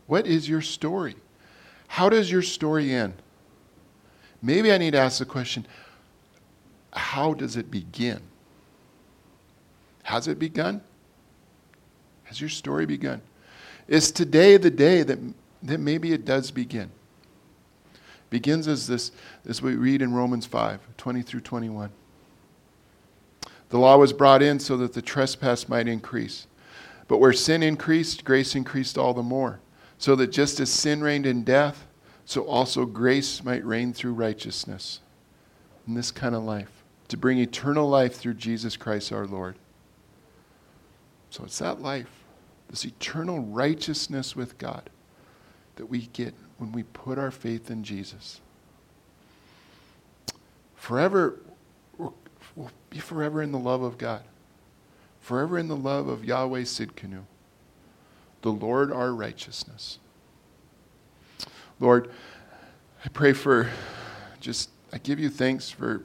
What 0.07 0.26
is 0.26 0.48
your 0.48 0.61
story? 0.61 1.16
How 1.88 2.09
does 2.09 2.30
your 2.30 2.42
story 2.42 2.94
end? 2.94 3.14
Maybe 4.40 4.72
I 4.72 4.78
need 4.78 4.92
to 4.92 4.98
ask 4.98 5.18
the 5.18 5.24
question 5.24 5.66
how 6.92 7.35
does 7.35 7.57
it 7.57 7.70
begin? 7.70 8.20
Has 10.04 10.28
it 10.28 10.38
begun? 10.38 10.80
Has 12.24 12.40
your 12.40 12.50
story 12.50 12.87
begun? 12.87 13.20
Is 13.88 14.12
today 14.12 14.57
the 14.57 14.70
day 14.70 15.02
that, 15.02 15.18
that 15.64 15.80
maybe 15.80 16.12
it 16.12 16.24
does 16.24 16.52
begin? 16.52 16.90
Begins 18.34 18.66
as 18.66 18.88
this, 18.88 19.12
as 19.46 19.62
we 19.62 19.76
read 19.76 20.02
in 20.02 20.12
Romans 20.12 20.44
5 20.44 20.80
20 20.96 21.22
through 21.22 21.40
21. 21.42 21.88
The 23.68 23.78
law 23.78 23.96
was 23.96 24.12
brought 24.12 24.42
in 24.42 24.58
so 24.58 24.76
that 24.78 24.92
the 24.92 25.00
trespass 25.00 25.68
might 25.68 25.86
increase. 25.86 26.48
But 27.06 27.18
where 27.18 27.32
sin 27.32 27.62
increased, 27.62 28.24
grace 28.24 28.56
increased 28.56 28.98
all 28.98 29.14
the 29.14 29.22
more, 29.22 29.60
so 29.98 30.16
that 30.16 30.32
just 30.32 30.58
as 30.58 30.68
sin 30.68 31.00
reigned 31.00 31.26
in 31.26 31.44
death, 31.44 31.86
so 32.24 32.42
also 32.42 32.86
grace 32.86 33.44
might 33.44 33.64
reign 33.64 33.92
through 33.92 34.14
righteousness 34.14 34.98
in 35.86 35.94
this 35.94 36.10
kind 36.10 36.34
of 36.34 36.42
life, 36.42 36.82
to 37.06 37.16
bring 37.16 37.38
eternal 37.38 37.88
life 37.88 38.16
through 38.16 38.34
Jesus 38.34 38.76
Christ 38.76 39.12
our 39.12 39.28
Lord. 39.28 39.54
So 41.30 41.44
it's 41.44 41.60
that 41.60 41.80
life, 41.80 42.24
this 42.68 42.84
eternal 42.84 43.38
righteousness 43.38 44.34
with 44.34 44.58
God, 44.58 44.90
that 45.76 45.86
we 45.86 46.08
get 46.08 46.34
when 46.58 46.72
we 46.72 46.82
put 46.82 47.18
our 47.18 47.30
faith 47.30 47.70
in 47.70 47.82
Jesus. 47.82 48.40
Forever, 50.76 51.38
we'll 51.98 52.70
be 52.90 52.98
forever 52.98 53.42
in 53.42 53.52
the 53.52 53.58
love 53.58 53.82
of 53.82 53.98
God, 53.98 54.22
forever 55.20 55.58
in 55.58 55.68
the 55.68 55.76
love 55.76 56.08
of 56.08 56.24
Yahweh 56.24 56.62
Tsidkenu, 56.62 57.22
the 58.42 58.52
Lord 58.52 58.92
our 58.92 59.12
righteousness. 59.12 59.98
Lord, 61.80 62.10
I 63.04 63.08
pray 63.08 63.32
for 63.32 63.70
just, 64.40 64.70
I 64.92 64.98
give 64.98 65.18
you 65.18 65.30
thanks 65.30 65.70
for 65.70 66.02